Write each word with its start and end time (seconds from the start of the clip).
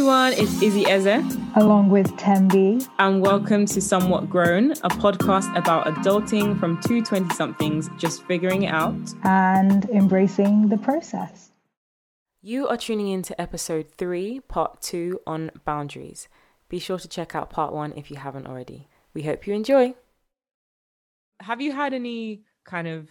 everyone, 0.00 0.32
it's 0.32 0.62
Izzy 0.62 0.86
Eze. 0.86 1.22
Along 1.56 1.90
with 1.90 2.06
Tembi. 2.12 2.88
And 2.98 3.20
welcome 3.20 3.66
to 3.66 3.82
Somewhat 3.82 4.30
Grown, 4.30 4.70
a 4.70 4.88
podcast 4.88 5.54
about 5.54 5.84
adulting 5.84 6.58
from 6.58 6.80
two 6.80 7.02
20 7.02 7.34
somethings 7.34 7.90
just 7.98 8.24
figuring 8.24 8.62
it 8.62 8.72
out 8.72 8.96
and 9.24 9.84
embracing 9.90 10.70
the 10.70 10.78
process. 10.78 11.50
You 12.40 12.66
are 12.68 12.78
tuning 12.78 13.08
in 13.08 13.20
to 13.24 13.38
episode 13.38 13.90
three, 13.98 14.40
part 14.40 14.80
two 14.80 15.20
on 15.26 15.50
boundaries. 15.66 16.28
Be 16.70 16.78
sure 16.78 16.98
to 16.98 17.06
check 17.06 17.34
out 17.34 17.50
part 17.50 17.74
one 17.74 17.92
if 17.94 18.10
you 18.10 18.16
haven't 18.16 18.46
already. 18.46 18.88
We 19.12 19.24
hope 19.24 19.46
you 19.46 19.52
enjoy. 19.52 19.96
Have 21.40 21.60
you 21.60 21.72
had 21.72 21.92
any 21.92 22.44
kind 22.64 22.88
of 22.88 23.10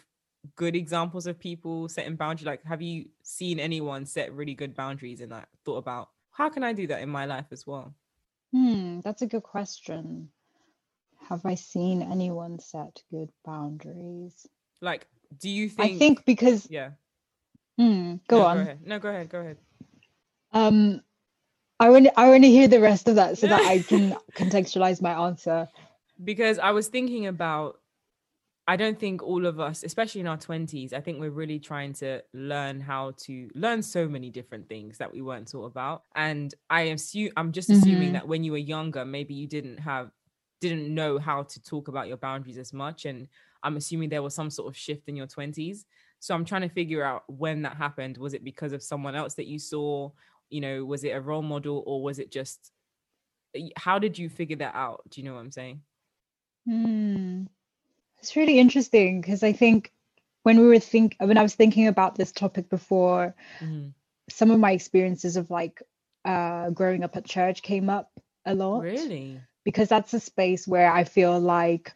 good 0.56 0.76
examples 0.76 1.28
of 1.28 1.40
people 1.40 1.88
setting 1.88 2.16
boundaries? 2.16 2.48
Like, 2.48 2.66
have 2.66 2.82
you 2.82 3.10
seen 3.22 3.60
anyone 3.60 4.08
set 4.08 4.34
really 4.34 4.56
good 4.56 4.74
boundaries 4.74 5.22
and 5.22 5.30
like 5.30 5.46
thought 5.64 5.78
about 5.78 6.10
how 6.40 6.48
can 6.48 6.64
I 6.64 6.72
do 6.72 6.88
that 6.88 7.02
in 7.02 7.10
my 7.10 7.26
life 7.26 7.48
as 7.52 7.68
well? 7.68 7.94
Hmm, 8.54 9.02
that's 9.02 9.22
a 9.22 9.28
good 9.28 9.44
question. 9.44 10.30
Have 11.28 11.46
I 11.46 11.56
seen 11.56 12.02
anyone 12.02 12.60
set 12.60 13.04
good 13.12 13.30
boundaries? 13.46 14.48
Like, 14.82 15.06
do 15.38 15.50
you 15.50 15.68
think? 15.68 15.96
I 15.96 16.00
think 16.00 16.26
because 16.26 16.66
yeah. 16.72 16.92
Hmm, 17.78 18.16
go 18.30 18.38
no, 18.38 18.46
on. 18.46 18.56
Go 18.56 18.62
ahead. 18.62 18.80
No, 18.86 19.00
go 19.00 19.10
ahead. 19.10 19.30
Go 19.30 19.40
ahead. 19.42 19.58
Um, 20.54 21.02
I 21.78 21.90
want 21.90 22.08
I 22.16 22.30
want 22.30 22.44
to 22.44 22.50
hear 22.50 22.70
the 22.70 22.80
rest 22.80 23.10
of 23.10 23.16
that 23.16 23.38
so 23.38 23.48
that 23.48 23.62
I 23.62 23.80
can 23.90 24.16
contextualize 24.32 25.02
my 25.02 25.28
answer. 25.28 25.68
Because 26.24 26.58
I 26.58 26.72
was 26.72 26.88
thinking 26.88 27.28
about 27.28 27.82
I 28.70 28.76
don't 28.76 29.00
think 29.00 29.24
all 29.24 29.48
of 29.48 29.60
us, 29.60 29.82
especially 29.84 30.22
in 30.22 30.28
our 30.28 30.38
20s, 30.38 30.94
I 30.94 31.02
think 31.02 31.20
we're 31.20 31.32
really 31.32 31.58
trying 31.58 31.92
to 31.94 32.22
learn 32.36 32.80
how 32.80 33.14
to 33.24 33.50
learn 33.56 33.82
so 33.82 34.08
many 34.08 34.30
different 34.30 34.70
things 34.70 35.00
that 35.00 35.12
we 35.12 35.24
weren't 35.24 35.48
taught 35.48 35.66
about. 35.66 36.04
And 36.14 36.54
I 36.70 36.82
assume 36.82 37.32
I'm 37.36 37.52
just 37.52 37.72
assuming 37.72 38.10
mm-hmm. 38.10 38.14
that 38.14 38.28
when 38.28 38.44
you 38.44 38.52
were 38.52 38.60
younger, 38.60 39.06
maybe 39.06 39.34
you 39.34 39.48
didn't 39.48 39.80
have 39.80 40.12
didn't 40.62 40.94
know 40.94 41.18
how 41.18 41.42
to 41.44 41.64
talk 41.64 41.88
about 41.88 42.10
your 42.10 42.18
boundaries 42.18 42.60
as 42.60 42.72
much. 42.72 43.06
And 43.06 43.28
I'm 43.64 43.76
assuming 43.76 44.10
there 44.10 44.22
was 44.22 44.36
some 44.36 44.52
sort 44.52 44.68
of 44.68 44.78
shift 44.78 45.10
in 45.10 45.16
your 45.16 45.26
20s. 45.26 45.86
So 46.20 46.36
I'm 46.36 46.46
trying 46.46 46.62
to 46.62 46.70
figure 46.70 47.04
out 47.04 47.24
when 47.26 47.64
that 47.64 47.76
happened. 47.76 48.20
Was 48.20 48.36
it 48.36 48.44
because 48.44 48.72
of 48.72 48.84
someone 48.84 49.16
else 49.16 49.34
that 49.34 49.48
you 49.48 49.58
saw? 49.58 50.12
You 50.52 50.62
know, 50.62 50.86
was 50.86 51.04
it 51.04 51.16
a 51.16 51.22
role 51.22 51.42
model 51.42 51.84
or 51.88 52.04
was 52.04 52.20
it 52.20 52.32
just 52.32 52.72
how 53.78 53.98
did 53.98 54.20
you 54.20 54.30
figure 54.30 54.58
that 54.58 54.76
out? 54.76 55.02
Do 55.10 55.22
you 55.22 55.26
know 55.26 55.34
what 55.34 55.40
I'm 55.40 55.52
saying? 55.52 55.82
Hmm. 56.68 57.46
It's 58.20 58.36
really 58.36 58.60
interesting 58.60 59.22
because 59.22 59.44
I 59.44 59.54
think 59.54 59.92
when 60.44 60.60
we 60.60 60.68
were 60.68 60.80
think 60.80 61.16
when 61.20 61.38
I 61.38 61.44
was 61.44 61.56
thinking 61.56 61.88
about 61.88 62.16
this 62.16 62.32
topic 62.32 62.70
before, 62.70 63.36
mm-hmm. 63.60 63.90
some 64.30 64.52
of 64.52 64.60
my 64.60 64.72
experiences 64.72 65.38
of 65.38 65.50
like 65.50 65.82
uh, 66.26 66.70
growing 66.72 67.04
up 67.04 67.16
at 67.18 67.26
church 67.26 67.62
came 67.62 67.90
up 67.90 68.12
a 68.46 68.56
lot. 68.56 68.82
Really? 68.82 69.40
Because 69.64 69.90
that's 69.90 70.14
a 70.14 70.20
space 70.20 70.68
where 70.68 70.92
I 70.92 71.04
feel 71.04 71.40
like 71.40 71.94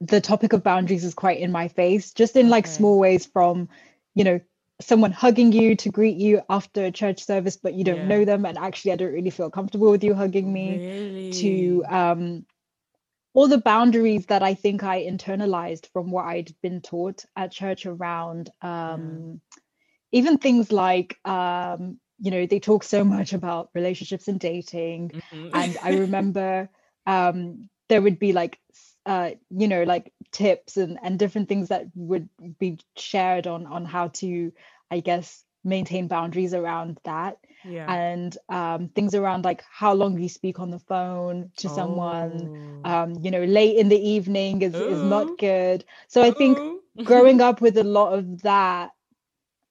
the 0.00 0.20
topic 0.20 0.52
of 0.52 0.62
boundaries 0.62 1.04
is 1.04 1.14
quite 1.14 1.40
in 1.40 1.52
my 1.52 1.68
face, 1.68 2.12
just 2.12 2.36
in 2.36 2.48
like 2.48 2.64
okay. 2.64 2.72
small 2.72 2.98
ways 2.98 3.26
from, 3.26 3.68
you 4.14 4.24
know, 4.24 4.40
someone 4.80 5.12
hugging 5.12 5.52
you 5.52 5.76
to 5.76 5.90
greet 5.90 6.16
you 6.16 6.42
after 6.48 6.84
a 6.84 6.90
church 6.90 7.24
service, 7.24 7.56
but 7.56 7.74
you 7.74 7.84
don't 7.84 7.96
yeah. 7.96 8.08
know 8.08 8.24
them. 8.24 8.46
And 8.46 8.58
actually, 8.58 8.92
I 8.92 8.96
don't 8.96 9.12
really 9.12 9.30
feel 9.30 9.50
comfortable 9.50 9.90
with 9.90 10.02
you 10.02 10.14
hugging 10.14 10.52
me. 10.52 10.78
Really? 10.78 11.32
To 11.32 11.84
um, 11.88 12.46
all 13.32 13.48
the 13.48 13.58
boundaries 13.58 14.26
that 14.26 14.42
I 14.42 14.54
think 14.54 14.82
I 14.82 15.04
internalized 15.04 15.86
from 15.92 16.10
what 16.10 16.26
I'd 16.26 16.54
been 16.62 16.80
taught 16.80 17.24
at 17.36 17.52
church 17.52 17.86
around 17.86 18.50
um, 18.60 19.40
yeah. 20.12 20.18
even 20.18 20.38
things 20.38 20.72
like 20.72 21.16
um, 21.24 21.98
you 22.18 22.30
know 22.30 22.46
they 22.46 22.60
talk 22.60 22.82
so 22.82 23.04
much 23.04 23.32
about 23.32 23.70
relationships 23.74 24.28
and 24.28 24.40
dating 24.40 25.10
mm-hmm. 25.10 25.50
and 25.54 25.78
I 25.82 25.98
remember 25.98 26.68
um, 27.06 27.68
there 27.88 28.02
would 28.02 28.18
be 28.18 28.32
like 28.32 28.58
uh, 29.06 29.30
you 29.50 29.68
know 29.68 29.84
like 29.84 30.12
tips 30.32 30.76
and 30.76 30.98
and 31.02 31.18
different 31.18 31.48
things 31.48 31.68
that 31.68 31.86
would 31.94 32.28
be 32.58 32.78
shared 32.96 33.46
on 33.46 33.66
on 33.66 33.84
how 33.84 34.08
to 34.08 34.52
I 34.90 35.00
guess 35.00 35.44
maintain 35.64 36.08
boundaries 36.08 36.54
around 36.54 36.98
that 37.04 37.38
yeah. 37.64 37.92
and 37.92 38.36
um, 38.48 38.88
things 38.88 39.14
around 39.14 39.44
like 39.44 39.62
how 39.70 39.92
long 39.92 40.18
you 40.18 40.28
speak 40.28 40.58
on 40.58 40.70
the 40.70 40.78
phone 40.78 41.50
to 41.56 41.68
oh. 41.68 41.74
someone 41.74 42.80
um, 42.84 43.14
you 43.22 43.30
know 43.30 43.44
late 43.44 43.76
in 43.76 43.88
the 43.88 44.08
evening 44.08 44.62
is, 44.62 44.74
is 44.74 45.02
not 45.02 45.38
good 45.38 45.84
so 46.08 46.22
i 46.22 46.30
think 46.30 46.58
growing 47.04 47.40
up 47.40 47.60
with 47.60 47.76
a 47.76 47.84
lot 47.84 48.12
of 48.12 48.42
that 48.42 48.90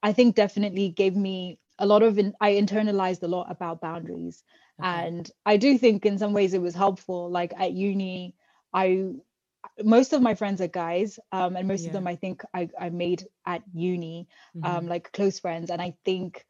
i 0.02 0.12
think 0.12 0.34
definitely 0.34 0.88
gave 0.88 1.16
me 1.16 1.58
a 1.78 1.86
lot 1.86 2.02
of 2.02 2.18
in, 2.18 2.32
i 2.40 2.52
internalized 2.52 3.22
a 3.22 3.28
lot 3.28 3.50
about 3.50 3.80
boundaries 3.80 4.44
okay. 4.80 5.06
and 5.06 5.30
i 5.44 5.56
do 5.56 5.76
think 5.76 6.06
in 6.06 6.18
some 6.18 6.32
ways 6.32 6.54
it 6.54 6.62
was 6.62 6.74
helpful 6.74 7.30
like 7.30 7.52
at 7.58 7.72
uni 7.72 8.34
i 8.72 9.10
most 9.82 10.12
of 10.12 10.22
my 10.22 10.34
friends 10.34 10.60
are 10.60 10.68
guys 10.68 11.18
um, 11.32 11.56
and 11.56 11.68
most 11.68 11.82
yeah. 11.82 11.88
of 11.88 11.92
them 11.92 12.06
i 12.06 12.16
think 12.16 12.42
I, 12.54 12.68
I 12.78 12.90
made 12.90 13.24
at 13.46 13.62
uni 13.74 14.26
um, 14.62 14.72
mm-hmm. 14.72 14.88
like 14.88 15.12
close 15.12 15.38
friends 15.38 15.70
and 15.70 15.80
i 15.80 15.94
think 16.04 16.44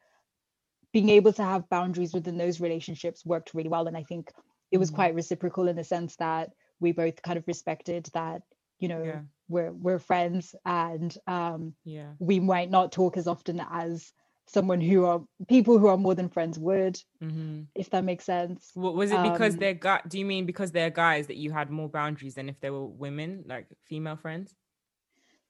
being 0.92 1.08
able 1.08 1.32
to 1.34 1.44
have 1.44 1.68
boundaries 1.68 2.12
within 2.12 2.38
those 2.38 2.60
relationships 2.60 3.24
worked 3.24 3.54
really 3.54 3.68
well 3.68 3.86
and 3.86 3.96
i 3.96 4.02
think 4.02 4.30
it 4.70 4.78
was 4.78 4.88
mm-hmm. 4.88 4.96
quite 4.96 5.14
reciprocal 5.14 5.68
in 5.68 5.76
the 5.76 5.84
sense 5.84 6.16
that 6.16 6.50
we 6.80 6.92
both 6.92 7.20
kind 7.22 7.38
of 7.38 7.46
respected 7.46 8.08
that 8.14 8.42
you 8.78 8.88
know 8.88 9.02
yeah. 9.02 9.20
we're 9.48 9.72
we're 9.72 9.98
friends 9.98 10.54
and 10.64 11.16
um 11.26 11.74
yeah 11.84 12.12
we 12.18 12.40
might 12.40 12.70
not 12.70 12.92
talk 12.92 13.16
as 13.16 13.28
often 13.28 13.60
as 13.72 14.12
someone 14.52 14.80
who 14.80 15.04
are 15.04 15.22
people 15.48 15.78
who 15.78 15.86
are 15.86 15.96
more 15.96 16.14
than 16.14 16.28
friends 16.28 16.58
would 16.58 17.00
mm-hmm. 17.22 17.62
if 17.74 17.88
that 17.90 18.02
makes 18.02 18.24
sense 18.24 18.72
what 18.74 18.94
was 18.94 19.12
it 19.12 19.22
because 19.22 19.54
um, 19.54 19.60
they're 19.60 19.74
guy 19.74 20.00
do 20.08 20.18
you 20.18 20.24
mean 20.24 20.44
because 20.44 20.72
they're 20.72 20.90
guys 20.90 21.28
that 21.28 21.36
you 21.36 21.52
had 21.52 21.70
more 21.70 21.88
boundaries 21.88 22.34
than 22.34 22.48
if 22.48 22.58
they 22.60 22.70
were 22.70 22.84
women 22.84 23.44
like 23.46 23.66
female 23.88 24.16
friends 24.16 24.54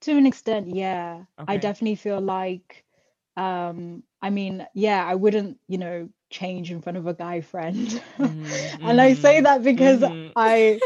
to 0.00 0.12
an 0.12 0.26
extent 0.26 0.68
yeah 0.68 1.22
okay. 1.40 1.54
i 1.54 1.56
definitely 1.56 1.94
feel 1.94 2.20
like 2.20 2.84
um 3.38 4.02
i 4.20 4.28
mean 4.28 4.66
yeah 4.74 5.04
i 5.06 5.14
wouldn't 5.14 5.58
you 5.66 5.78
know 5.78 6.08
change 6.28 6.70
in 6.70 6.82
front 6.82 6.98
of 6.98 7.06
a 7.06 7.14
guy 7.14 7.40
friend 7.40 8.02
mm-hmm, 8.18 8.86
and 8.86 9.00
i 9.00 9.14
say 9.14 9.36
mm-hmm, 9.36 9.44
that 9.44 9.64
because 9.64 10.00
mm-hmm. 10.00 10.30
i 10.36 10.78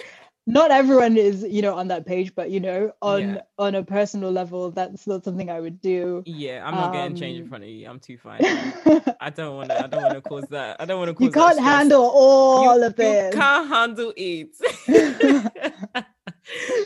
not 0.47 0.71
everyone 0.71 1.17
is 1.17 1.43
you 1.43 1.63
know 1.63 1.75
on 1.75 1.89
that 1.89 2.05
page 2.07 2.35
but 2.35 2.51
you 2.51 2.61
know 2.61 2.93
on 3.01 3.21
yeah. 3.21 3.41
on 3.59 3.75
a 3.75 3.83
personal 3.83 4.31
level 4.31 4.71
that's 4.71 5.07
not 5.07 5.25
something 5.25 5.51
i 5.51 5.59
would 5.61 5.81
do. 5.81 6.23
Yeah 6.27 6.67
i'm 6.67 6.75
not 6.75 6.89
um, 6.89 6.93
getting 6.93 7.17
changed 7.17 7.41
in 7.41 7.49
front 7.49 7.65
of 7.65 7.71
you. 7.71 7.89
I'm 7.89 8.01
too 8.01 8.19
fine. 8.19 8.41
I 9.21 9.31
don't 9.31 9.57
want 9.57 9.71
to 9.71 9.85
i 9.85 9.87
don't 9.87 10.03
want 10.03 10.15
to 10.15 10.21
cause 10.21 10.47
that. 10.51 10.81
I 10.81 10.85
don't 10.85 10.99
want 10.99 11.09
to 11.09 11.15
cause 11.15 11.25
you 11.25 11.31
can't 11.31 11.61
handle 11.61 12.03
all 12.03 12.79
you, 12.79 12.87
of 12.87 12.97
this 12.97 13.35
you 13.35 13.41
can't 13.41 13.69
handle 13.69 14.13
it. 14.17 14.51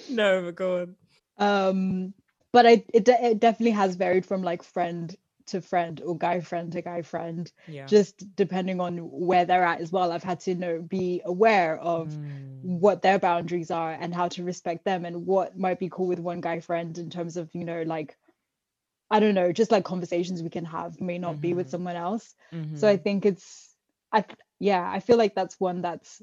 No 0.09 0.43
but 0.43 0.55
go 0.55 0.81
on. 0.83 0.95
Um 1.39 2.15
but 2.53 2.67
I, 2.67 2.85
it, 2.93 3.07
it 3.09 3.39
definitely 3.39 3.73
has 3.73 3.95
varied 3.95 4.27
from 4.27 4.43
like 4.43 4.63
friend 4.63 5.15
to 5.49 5.61
friend 5.61 6.01
or 6.05 6.17
guy 6.17 6.41
friend 6.41 6.73
to 6.73 6.83
guy 6.83 7.03
friend 7.03 7.51
yeah. 7.67 7.87
just 7.87 8.35
depending 8.37 8.81
on 8.81 8.99
where 8.99 9.45
they're 9.45 9.65
at 9.65 9.81
as 9.81 9.93
well 9.93 10.13
i've 10.13 10.23
had 10.23 10.41
to 10.41 10.51
you 10.51 10.57
know 10.57 10.81
be 10.81 11.21
aware 11.25 11.79
of 11.79 12.09
mm. 12.09 12.61
what 12.63 13.03
their 13.03 13.19
boundaries 13.19 13.71
are 13.71 13.93
and 13.93 14.15
how 14.15 14.29
to 14.29 14.45
respect 14.45 14.85
them 14.85 15.05
and 15.05 15.27
what 15.27 15.59
might 15.59 15.79
be 15.79 15.89
cool 15.91 16.07
with 16.07 16.19
one 16.19 16.41
guy 16.41 16.61
friend 16.61 16.99
in 16.99 17.11
terms 17.11 17.37
of 17.37 17.49
you 17.55 17.65
know 17.65 17.83
like 17.83 18.17
i 19.11 19.21
don't 19.21 19.35
know 19.35 19.53
just 19.53 19.71
like 19.71 19.85
conversations 19.85 20.43
we 20.43 20.51
can 20.51 20.65
have 20.65 21.01
may 21.01 21.19
not 21.19 21.33
mm-hmm. 21.33 21.41
be 21.41 21.55
with 21.55 21.67
mm-hmm. 21.67 21.73
someone 21.73 21.97
else 21.97 22.35
mm-hmm. 22.53 22.77
so 22.77 22.89
i 22.89 22.95
mm-hmm. 22.95 23.03
think 23.03 23.27
it's 23.27 23.75
i 24.13 24.25
yeah 24.61 24.89
i 24.91 25.01
feel 25.01 25.17
like 25.17 25.35
that's 25.35 25.59
one 25.61 25.83
that's 25.83 26.23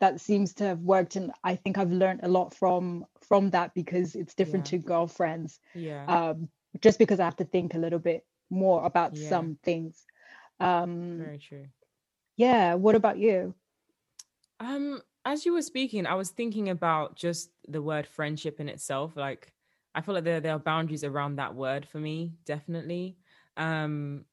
that 0.00 0.20
seems 0.20 0.54
to 0.54 0.64
have 0.64 0.78
worked 0.80 1.16
and 1.16 1.32
i 1.42 1.56
think 1.56 1.78
i've 1.78 1.92
learned 1.92 2.20
a 2.22 2.28
lot 2.28 2.54
from 2.54 3.04
from 3.28 3.50
that 3.50 3.74
because 3.74 4.14
it's 4.14 4.34
different 4.34 4.70
yeah. 4.70 4.78
to 4.78 4.84
girlfriends 4.84 5.58
yeah 5.74 6.04
um 6.06 6.48
just 6.80 6.98
because 6.98 7.20
i 7.20 7.24
have 7.24 7.36
to 7.36 7.44
think 7.44 7.74
a 7.74 7.78
little 7.78 7.98
bit 7.98 8.24
more 8.52 8.84
about 8.84 9.16
yeah. 9.16 9.28
some 9.28 9.58
things 9.62 10.04
um 10.60 11.18
very 11.18 11.38
true 11.38 11.64
yeah 12.36 12.74
what 12.74 12.94
about 12.94 13.18
you 13.18 13.54
um 14.60 15.00
as 15.24 15.44
you 15.44 15.52
were 15.52 15.62
speaking 15.62 16.06
i 16.06 16.14
was 16.14 16.30
thinking 16.30 16.68
about 16.68 17.16
just 17.16 17.50
the 17.68 17.82
word 17.82 18.06
friendship 18.06 18.60
in 18.60 18.68
itself 18.68 19.16
like 19.16 19.52
i 19.94 20.00
feel 20.00 20.14
like 20.14 20.24
there, 20.24 20.40
there 20.40 20.52
are 20.52 20.58
boundaries 20.58 21.02
around 21.02 21.36
that 21.36 21.54
word 21.54 21.86
for 21.86 21.98
me 21.98 22.32
definitely 22.44 23.16
um 23.56 24.24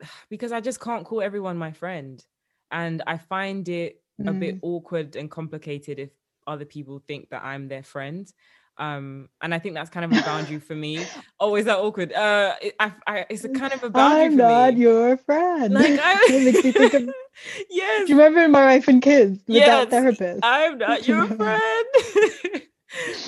because 0.30 0.52
i 0.52 0.60
just 0.60 0.80
can't 0.80 1.04
call 1.04 1.22
everyone 1.22 1.56
my 1.56 1.72
friend 1.72 2.24
and 2.70 3.02
i 3.06 3.16
find 3.16 3.68
it 3.68 4.02
mm. 4.20 4.28
a 4.28 4.32
bit 4.32 4.56
mm. 4.56 4.60
awkward 4.62 5.16
and 5.16 5.30
complicated 5.30 5.98
if 5.98 6.10
other 6.46 6.64
people 6.64 7.02
think 7.06 7.28
that 7.30 7.42
i'm 7.42 7.68
their 7.68 7.82
friend 7.82 8.32
um 8.78 9.28
and 9.42 9.54
i 9.54 9.58
think 9.58 9.74
that's 9.74 9.90
kind 9.90 10.04
of 10.04 10.12
a 10.16 10.22
boundary 10.22 10.58
for 10.58 10.74
me. 10.74 11.04
Oh 11.40 11.56
is 11.56 11.64
that 11.66 11.78
awkward? 11.78 12.12
Uh 12.12 12.54
it, 12.62 12.74
I, 12.78 12.92
I, 13.06 13.26
it's 13.28 13.44
a 13.44 13.48
kind 13.48 13.72
of 13.72 13.82
a 13.82 13.90
boundary 13.90 14.26
i'm 14.26 14.36
not 14.36 14.74
me. 14.74 14.80
your 14.80 15.16
friend. 15.16 15.74
Like 15.74 15.98
I, 16.02 16.12
of, 16.14 17.10
yes. 17.70 18.06
Do 18.06 18.12
you 18.12 18.18
remember 18.18 18.48
my 18.48 18.64
wife 18.64 18.88
and 18.88 19.02
kids 19.02 19.40
with 19.46 19.56
yes, 19.56 19.66
that 19.66 19.90
therapist 19.90 20.40
i'm 20.42 20.78
not 20.78 21.06
your 21.08 21.26
friend. 21.26 21.86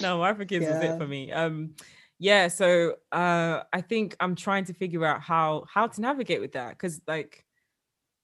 No 0.02 0.18
my 0.18 0.30
wife 0.30 0.40
and 0.40 0.48
kids 0.48 0.64
yeah. 0.64 0.74
was 0.74 0.84
it 0.84 0.98
for 0.98 1.06
me. 1.06 1.32
Um 1.32 1.74
yeah 2.18 2.48
so 2.48 2.96
uh 3.12 3.62
i 3.72 3.80
think 3.80 4.14
i'm 4.20 4.34
trying 4.34 4.62
to 4.62 4.74
figure 4.74 5.06
out 5.06 5.22
how 5.22 5.64
how 5.72 5.86
to 5.86 6.00
navigate 6.00 6.40
with 6.40 6.52
that. 6.52 6.70
Because 6.70 7.00
like 7.06 7.44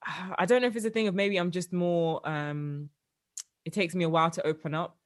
I 0.38 0.46
don't 0.46 0.62
know 0.62 0.68
if 0.68 0.76
it's 0.76 0.84
a 0.84 0.90
thing 0.90 1.08
of 1.08 1.14
maybe 1.14 1.36
I'm 1.36 1.50
just 1.50 1.72
more 1.72 2.26
um 2.28 2.90
it 3.64 3.72
takes 3.72 3.94
me 3.94 4.04
a 4.04 4.08
while 4.08 4.30
to 4.30 4.46
open 4.46 4.74
up 4.74 4.96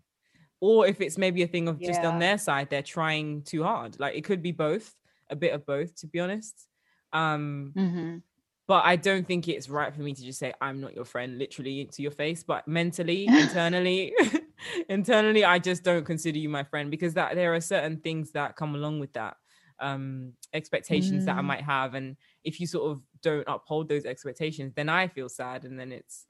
or 0.61 0.87
if 0.87 1.01
it's 1.01 1.19
maybe 1.19 1.43
a 1.43 1.47
thing 1.47 1.69
of 1.69 1.81
just 1.83 2.05
on 2.05 2.19
their 2.19 2.39
side 2.39 2.69
they're 2.71 2.83
trying 2.83 3.43
too 3.43 3.63
hard. 3.63 3.99
Like 4.01 4.15
it 4.17 4.25
could 4.25 4.43
be 4.43 4.53
both 4.53 4.95
a 5.31 5.37
bit 5.37 5.55
of 5.55 5.65
both 5.67 5.97
to 5.97 6.07
be 6.07 6.21
honest. 6.21 6.67
Um 7.13 7.77
Mhm. 7.77 8.23
but 8.69 8.85
i 8.85 8.95
don't 8.97 9.27
think 9.27 9.49
it's 9.49 9.69
right 9.69 9.95
for 9.95 10.01
me 10.03 10.15
to 10.15 10.23
just 10.23 10.39
say 10.39 10.53
i'm 10.61 10.81
not 10.81 10.95
your 10.95 11.05
friend 11.05 11.39
literally 11.39 11.87
to 11.87 12.03
your 12.03 12.13
face. 12.13 12.43
But 12.45 12.69
mentally 12.69 13.27
internally 13.45 14.13
internally 14.89 15.45
i 15.45 15.59
just 15.59 15.83
don't 15.83 16.05
consider 16.05 16.39
you 16.39 16.49
my 16.49 16.65
friend 16.65 16.91
because 16.91 17.15
that 17.15 17.35
there 17.35 17.55
are 17.55 17.61
certain 17.61 17.99
things 18.01 18.33
that 18.33 18.57
come 18.57 18.75
along 18.75 19.01
with 19.01 19.13
that 19.15 19.37
um 19.81 20.35
expectations 20.53 21.25
that 21.25 21.37
i 21.39 21.41
Mm. 21.41 21.47
might 21.47 21.63
have. 21.63 21.95
And 21.95 22.17
if 22.45 22.61
you 22.61 22.67
sort 22.67 22.91
of 22.91 23.03
don't 23.23 23.45
uphold 23.49 23.89
those 23.89 24.05
expectations 24.05 24.73
then 24.75 24.89
i 24.89 25.09
feel 25.09 25.29
sad. 25.29 25.65
And 25.65 25.79
then 25.81 25.93
it's 25.93 26.27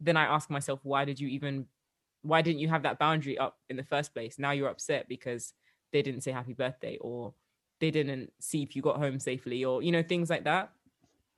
then 0.00 0.16
i 0.16 0.24
ask 0.24 0.50
myself 0.50 0.80
why 0.84 1.04
did 1.04 1.20
you 1.20 1.28
even 1.28 1.66
why 2.24 2.40
didn't 2.40 2.60
you 2.60 2.68
have 2.68 2.82
that 2.82 2.98
boundary 2.98 3.38
up 3.38 3.58
in 3.68 3.76
the 3.76 3.84
first 3.84 4.14
place? 4.14 4.38
Now 4.38 4.52
you're 4.52 4.70
upset 4.70 5.06
because 5.08 5.52
they 5.92 6.02
didn't 6.02 6.22
say 6.22 6.32
happy 6.32 6.54
birthday 6.54 6.96
or 7.00 7.34
they 7.80 7.90
didn't 7.90 8.32
see 8.40 8.62
if 8.62 8.74
you 8.74 8.82
got 8.82 8.96
home 8.96 9.20
safely 9.20 9.64
or 9.64 9.82
you 9.82 9.92
know 9.92 10.02
things 10.02 10.30
like 10.30 10.44
that. 10.44 10.72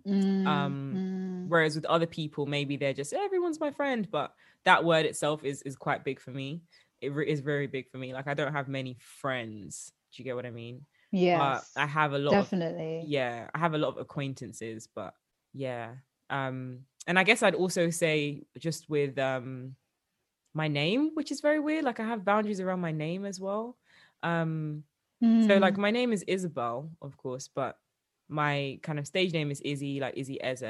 Mm, 0.07 0.47
um 0.47 0.95
mm. 0.97 1.49
whereas 1.49 1.75
with 1.75 1.85
other 1.87 2.07
people 2.07 2.47
maybe 2.47 2.77
they're 2.77 2.93
just 2.93 3.13
everyone's 3.13 3.59
my 3.59 3.73
friend 3.73 4.09
but 4.09 4.33
that 4.65 4.85
word 4.85 5.05
itself 5.05 5.43
is 5.43 5.63
is 5.63 5.75
quite 5.75 6.05
big 6.05 6.21
for 6.21 6.31
me. 6.31 6.63
It 7.01 7.13
re- 7.13 7.29
is 7.29 7.41
very 7.41 7.67
big 7.67 7.91
for 7.91 7.99
me. 7.99 8.15
Like 8.15 8.29
i 8.29 8.35
don't 8.35 8.53
have 8.53 8.69
many 8.69 8.97
friends. 9.01 9.93
Do 10.13 10.23
you 10.23 10.25
get 10.25 10.37
what 10.37 10.47
i 10.47 10.51
mean? 10.51 10.87
Yeah. 11.11 11.39
but 11.39 11.65
i 11.77 11.87
have 11.87 12.13
a 12.13 12.19
lot 12.19 12.35
of 12.35 12.45
definitely. 12.45 13.05
Yeah 13.07 13.49
i 13.55 13.59
have 13.59 13.75
a 13.75 13.79
lot 13.79 13.89
of 13.89 13.99
acquaintances 13.99 14.89
but 14.95 15.15
yeah. 15.53 15.95
Um 16.31 16.81
and 17.09 17.19
i 17.19 17.25
guess 17.25 17.43
i'd 17.43 17.55
also 17.55 17.91
say 17.91 18.45
just 18.59 18.89
with 18.89 19.19
um 19.19 19.75
my 20.57 20.69
name 20.69 21.11
which 21.15 21.31
is 21.31 21.41
very 21.43 21.61
weird 21.61 21.85
like 21.85 22.01
i 22.01 22.05
have 22.05 22.25
boundaries 22.25 22.61
around 22.61 22.81
my 22.81 22.93
name 22.93 23.25
as 23.27 23.41
well 23.41 23.77
um 24.23 24.85
so 25.39 25.59
Mm, 25.59 25.61
like 25.61 25.77
my 25.77 25.91
name 25.91 26.13
is 26.13 26.25
isabel 26.27 26.91
of 27.03 27.17
course 27.19 27.49
but 27.49 27.79
my 28.29 28.81
kind 28.83 28.99
of 28.99 29.07
stage 29.07 29.33
name 29.33 29.51
is 29.51 29.61
izzy 29.63 30.01
like 30.01 30.15
izzy 30.17 30.43
eze 30.43 30.63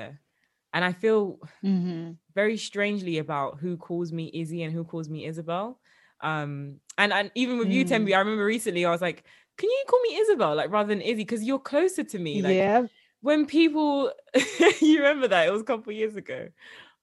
and 0.74 0.84
i 0.84 0.92
feel 0.92 1.38
mhm. 1.62 2.16
very 2.34 2.56
strangely 2.56 3.18
about 3.18 3.58
who 3.60 3.76
calls 3.76 4.12
me 4.12 4.30
izzy 4.34 4.62
and 4.64 4.72
who 4.74 4.84
calls 4.84 5.08
me 5.08 5.24
isabel 5.26 5.80
um 6.20 6.80
and 6.98 7.12
and 7.12 7.30
even 7.34 7.58
with 7.58 7.70
you 7.70 7.84
Mm. 7.84 7.88
tembi 7.90 8.14
i 8.14 8.18
remember 8.18 8.44
recently 8.44 8.84
i 8.84 8.90
was 8.90 9.00
like 9.02 9.24
can 9.58 9.70
you 9.70 9.84
call 9.88 10.00
me 10.02 10.16
isabel? 10.16 10.54
like 10.54 10.70
rather 10.70 10.88
than 10.88 11.00
izzy 11.00 11.22
because 11.22 11.44
you're 11.44 11.58
closer 11.58 12.04
to 12.04 12.18
me 12.18 12.42
like 12.42 12.58
yeah. 12.58 12.82
when 13.22 13.46
people 13.46 14.12
you 14.80 14.98
remember 14.98 15.28
that? 15.28 15.48
It 15.48 15.52
was 15.52 15.62
a 15.62 15.64
couple 15.64 15.92
years 15.92 16.16
ago 16.16 16.48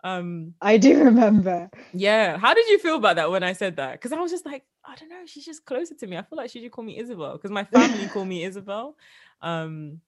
um 0.04 0.54
i 0.62 0.78
do 0.78 1.04
remember 1.06 1.70
yeah 1.94 2.38
how 2.38 2.54
did 2.54 2.68
you 2.68 2.78
feel 2.80 2.98
about 2.98 3.16
that 3.16 3.32
when 3.32 3.44
i 3.44 3.54
said 3.54 3.76
that 3.78 3.94
because 3.94 4.12
i 4.12 4.20
was 4.20 4.32
just 4.32 4.46
like 4.46 4.64
i 4.86 4.96
don't 4.96 5.10
know 5.10 5.26
she's 5.26 5.46
just 5.46 5.66
closer 5.66 5.96
to 5.96 6.08
me 6.08 6.18
i 6.18 6.22
feel 6.22 6.38
like 6.38 6.50
she 6.50 6.62
should 6.62 6.72
call 6.72 6.84
me 6.84 6.98
isabel 7.00 7.34
because 7.34 7.52
my 7.52 7.64
family 7.64 8.08
call 8.08 8.26
me 8.26 8.44
isabel 8.44 8.96
um 9.42 10.02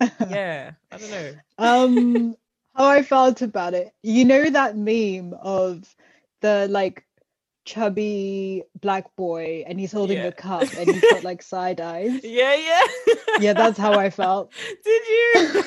yeah 0.28 0.72
i 0.90 0.96
don't 0.98 1.10
know 1.10 1.34
um 1.58 2.36
how 2.74 2.86
I 2.88 3.02
felt 3.02 3.42
about 3.42 3.74
it. 3.74 3.92
You 4.02 4.24
know 4.24 4.48
that 4.48 4.76
meme 4.78 5.34
of 5.42 5.94
the 6.40 6.66
like 6.70 7.04
chubby 7.66 8.64
black 8.80 9.14
boy 9.14 9.62
and 9.66 9.78
he's 9.78 9.92
holding 9.92 10.18
Yeah. 10.18 10.28
a 10.28 10.32
cup 10.32 10.64
and 10.76 10.90
he's 10.90 11.04
got 11.04 11.22
like 11.22 11.42
side 11.42 11.80
eyes. 11.82 12.20
yeah 12.24 12.54
yeah 12.54 12.80
Yeah, 13.38 13.52
that's 13.52 13.78
how 13.78 13.92
I 13.94 14.10
felt. 14.10 14.52
did 14.84 15.02
you 15.08 15.62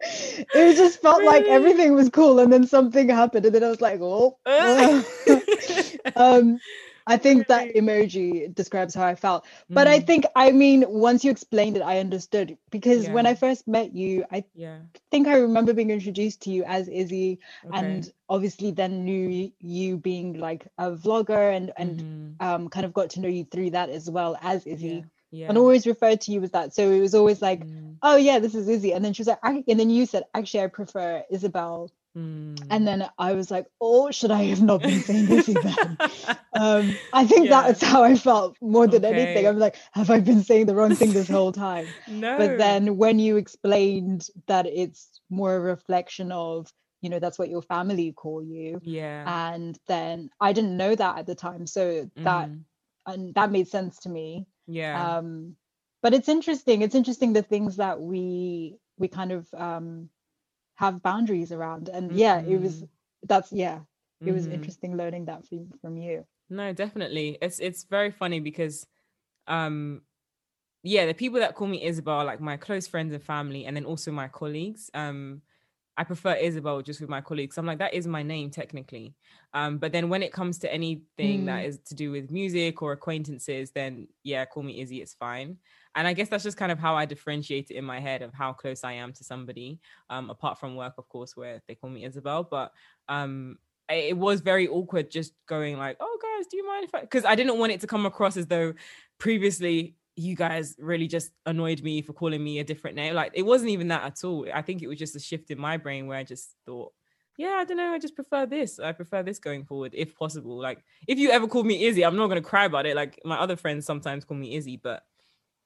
It 0.00 0.76
just 0.76 1.00
felt 1.00 1.22
like 1.24 1.48
everything 1.48 1.94
was 1.94 2.10
cool 2.10 2.38
and 2.38 2.52
then 2.52 2.66
something 2.66 3.08
happened 3.08 3.46
and 3.46 3.54
then 3.54 3.64
I 3.64 3.68
was 3.68 3.80
like, 3.80 4.00
oh. 4.02 4.38
um 6.16 6.60
I 7.06 7.16
think 7.18 7.48
that 7.48 7.74
emoji 7.74 8.54
describes 8.54 8.94
how 8.94 9.04
I 9.06 9.14
felt. 9.14 9.46
But 9.74 9.86
I 9.86 9.98
Mm, 9.98 10.00
think 10.00 10.26
I 10.36 10.52
mean 10.52 10.84
once 10.88 11.24
you 11.24 11.30
explained 11.30 11.76
it 11.76 11.82
I 11.82 11.98
understood 12.00 12.56
because 12.70 13.08
when 13.10 13.26
I 13.26 13.34
first 13.34 13.66
met 13.68 13.94
you 13.94 14.24
I 14.30 14.44
yeah 14.54 14.82
think 15.10 15.28
I 15.28 15.38
remember 15.38 15.72
being 15.74 15.90
introduced 15.90 16.42
to 16.42 16.50
you 16.50 16.64
as 16.64 16.88
Izzy 16.88 17.38
okay. 17.64 18.04
and 18.04 18.10
obviously 18.28 18.70
then 18.72 19.04
knew 19.04 19.50
you 19.58 19.98
being 19.98 20.34
like 20.38 20.66
a 20.78 20.90
vlogger 20.92 21.54
and 21.56 21.72
and 21.76 22.04
Mhm. 22.04 22.38
um 22.40 22.68
kind 22.68 22.86
of 22.86 22.92
got 22.94 23.10
to 23.10 23.20
know 23.20 23.28
you 23.28 23.44
through 23.44 23.70
that 23.70 23.90
as 23.90 24.10
well 24.10 24.36
as 24.42 24.66
Izzy 24.66 25.04
yeah 25.04 25.15
yeah. 25.36 25.48
And 25.48 25.58
always 25.58 25.86
referred 25.86 26.20
to 26.22 26.32
you 26.32 26.42
as 26.42 26.52
that. 26.52 26.74
So 26.74 26.90
it 26.90 27.00
was 27.00 27.14
always 27.14 27.42
like 27.42 27.60
Mm, 27.64 27.96
oh 28.02 28.16
yeah 28.16 28.38
this 28.40 28.54
is 28.54 28.68
Izzy. 28.68 28.92
And 28.94 29.04
then 29.04 29.12
she 29.14 29.22
was 29.22 29.28
like 29.28 29.40
"I-" 29.42 29.64
and 29.68 29.80
then 29.80 29.90
you 29.90 30.06
said 30.06 30.24
actually 30.34 30.64
I 30.64 30.68
prefer 30.68 31.24
Isabel. 31.30 31.90
Mm. 32.16 32.66
and 32.70 32.88
then 32.88 33.06
I 33.18 33.34
was 33.34 33.50
like 33.50 33.66
oh 33.80 34.10
should 34.10 34.30
I 34.30 34.44
have 34.44 34.62
not 34.62 34.82
been 34.82 35.02
saying 35.02 35.30
Izzy 35.30 35.58
then? 35.58 35.98
Um 36.54 36.98
I 37.12 37.26
think 37.26 37.46
Yeah. 37.46 37.62
that's 37.62 37.82
how 37.82 38.02
I 38.04 38.14
felt 38.16 38.56
more 38.62 38.86
than 38.88 39.04
anything. 39.04 39.46
I'm 39.46 39.58
like 39.58 39.76
have 39.92 40.10
I 40.10 40.20
been 40.20 40.42
saying 40.42 40.66
the 40.66 40.74
wrong 40.74 40.96
thing 40.96 41.12
this 41.12 41.28
whole 41.28 41.52
time? 41.52 41.94
No. 42.06 42.36
But 42.38 42.56
then 42.58 42.96
when 42.96 43.18
you 43.18 43.36
explained 43.36 44.28
that 44.46 44.66
it's 44.66 45.20
more 45.30 45.56
a 45.56 45.60
reflection 45.60 46.32
of 46.32 46.72
you 47.02 47.10
know 47.10 47.18
that's 47.20 47.38
what 47.38 47.50
your 47.50 47.62
family 47.62 48.12
call 48.12 48.42
you. 48.42 48.80
Yeah. 48.82 49.24
And 49.54 49.78
then 49.86 50.30
i 50.40 50.52
didn't 50.54 50.76
know 50.78 50.94
that 50.94 51.18
at 51.18 51.26
the 51.26 51.34
time. 51.34 51.66
So 51.66 52.10
that 52.24 52.48
Mhm. 52.48 52.64
and 53.06 53.34
that 53.34 53.50
made 53.52 53.68
sense 53.68 53.98
to 54.00 54.08
me 54.08 54.46
yeah 54.66 55.16
um 55.16 55.56
but 56.02 56.14
it's 56.14 56.28
interesting 56.28 56.82
it's 56.82 56.94
interesting 56.94 57.32
the 57.32 57.42
things 57.42 57.76
that 57.76 58.00
we 58.00 58.76
we 58.98 59.08
kind 59.08 59.32
of 59.32 59.46
um 59.54 60.08
have 60.76 61.02
boundaries 61.02 61.52
around 61.52 61.88
and 61.88 62.12
yeah 62.12 62.40
it 62.40 62.56
was 62.60 62.82
Mhm. 62.82 62.88
that's 63.24 63.52
yeah 63.52 63.80
it 64.24 64.32
was 64.32 64.46
Mhm. 64.46 64.52
interesting 64.52 64.96
learning 64.96 65.24
that 65.26 65.44
from 65.46 65.70
from 65.80 65.96
you 65.96 66.24
No, 66.48 66.72
definitely. 66.72 67.38
It's 67.42 67.58
it's 67.58 67.84
very 67.84 68.10
funny 68.10 68.40
because 68.40 68.86
um 69.46 70.02
yeah, 70.82 71.06
the 71.06 71.14
people 71.14 71.40
that 71.40 71.54
call 71.56 71.66
me 71.66 71.84
Isabel 71.84 72.14
are 72.18 72.24
like 72.24 72.40
my 72.40 72.56
close 72.56 72.86
friends 72.86 73.12
and 73.12 73.22
family 73.22 73.64
and 73.66 73.76
then 73.76 73.84
also 73.84 74.12
my 74.12 74.28
colleagues. 74.28 74.90
Um 74.94 75.42
I 75.98 76.04
prefer 76.04 76.34
Isabel 76.34 76.82
just 76.82 77.00
with 77.00 77.08
my 77.08 77.20
colleagues. 77.20 77.56
I'm 77.58 77.66
like 77.66 77.78
that 77.78 77.94
is 77.94 78.06
my 78.06 78.22
name 78.22 78.50
technically. 78.50 79.14
Um 79.54 79.78
but 79.78 79.92
then 79.92 80.08
when 80.08 80.22
it 80.22 80.32
comes 80.32 80.58
to 80.60 80.72
anything 80.72 81.46
that 81.46 81.64
Mm. 81.64 81.68
is 81.68 81.78
to 81.86 81.94
do 81.94 82.10
with 82.12 82.30
music 82.30 82.82
or 82.82 82.92
acquaintances 82.92 83.70
then 83.72 84.08
yeah, 84.22 84.44
call 84.44 84.62
me 84.62 84.80
Izzy, 84.80 85.00
it's 85.02 85.14
fine. 85.14 85.56
And 85.94 86.06
I 86.06 86.12
guess 86.12 86.28
that's 86.28 86.44
just 86.44 86.58
kind 86.58 86.70
of 86.70 86.78
how 86.78 86.94
I 86.94 87.06
differentiate 87.06 87.70
it 87.70 87.76
in 87.76 87.84
my 87.84 88.00
head 88.00 88.20
of 88.22 88.34
how 88.34 88.52
close 88.52 88.84
I 88.84 88.92
am 88.92 89.12
to 89.14 89.24
somebody 89.24 89.80
um 90.10 90.30
apart 90.30 90.58
from 90.60 90.76
work 90.76 90.94
of 90.98 91.08
course 91.08 91.36
where 91.36 91.62
they 91.66 91.74
call 91.74 91.90
me 91.90 92.04
Isabel, 92.04 92.44
but 92.44 92.72
um 93.08 93.58
it 93.88 94.16
was 94.16 94.40
very 94.40 94.66
awkward 94.66 95.12
just 95.12 95.32
going 95.46 95.78
like, 95.78 95.96
"Oh, 96.00 96.18
guys, 96.20 96.48
do 96.48 96.56
you 96.56 96.66
mind 96.66 96.84
if 96.86 96.94
I?" 96.94 97.00
Because 97.02 97.24
I 97.24 97.36
didn't 97.36 97.56
want 97.58 97.70
it 97.70 97.80
to 97.82 97.86
come 97.86 98.04
across 98.04 98.36
as 98.36 98.46
though 98.48 98.74
previously 99.18 99.95
you 100.16 100.34
guys 100.34 100.74
really 100.78 101.06
just 101.06 101.32
annoyed 101.44 101.82
me 101.82 102.02
for 102.02 102.12
calling 102.12 102.42
me 102.42 102.58
a 102.58 102.64
different 102.64 102.96
name. 102.96 103.14
Like 103.14 103.32
it 103.34 103.42
wasn't 103.42 103.70
even 103.70 103.88
that 103.88 104.04
at 104.04 104.24
all. 104.24 104.46
I 104.52 104.62
think 104.62 104.82
it 104.82 104.88
was 104.88 104.98
just 104.98 105.16
a 105.16 105.20
shift 105.20 105.50
in 105.50 105.58
my 105.58 105.76
brain 105.76 106.06
where 106.06 106.18
I 106.18 106.24
just 106.24 106.56
thought, 106.64 106.92
"Yeah, 107.36 107.56
I 107.58 107.64
don't 107.64 107.76
know. 107.76 107.92
I 107.92 107.98
just 107.98 108.14
prefer 108.16 108.46
this. 108.46 108.78
I 108.78 108.92
prefer 108.92 109.22
this 109.22 109.38
going 109.38 109.64
forward, 109.64 109.92
if 109.94 110.14
possible." 110.16 110.58
Like 110.58 110.82
if 111.06 111.18
you 111.18 111.30
ever 111.30 111.46
called 111.46 111.66
me 111.66 111.84
Izzy, 111.84 112.04
I'm 112.04 112.16
not 112.16 112.28
gonna 112.28 112.42
cry 112.42 112.64
about 112.64 112.86
it. 112.86 112.96
Like 112.96 113.20
my 113.24 113.38
other 113.38 113.56
friends 113.56 113.86
sometimes 113.86 114.24
call 114.24 114.36
me 114.38 114.56
Izzy, 114.56 114.78
but 114.78 115.04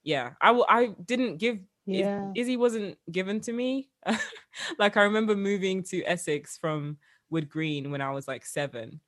yeah, 0.02 0.32
I 0.40 0.48
w- 0.48 0.66
I 0.68 0.88
didn't 1.04 1.36
give 1.38 1.58
yeah 1.86 2.06
Izzy 2.34 2.56
wasn't 2.56 2.98
given 3.10 3.40
to 3.42 3.52
me. 3.52 3.90
like 4.78 4.96
I 4.96 5.02
remember 5.02 5.36
moving 5.36 5.82
to 5.84 6.02
Essex 6.04 6.56
from 6.58 6.98
Wood 7.30 7.48
Green 7.48 7.90
when 7.90 8.00
I 8.00 8.10
was 8.10 8.26
like 8.28 8.46
seven. 8.46 9.00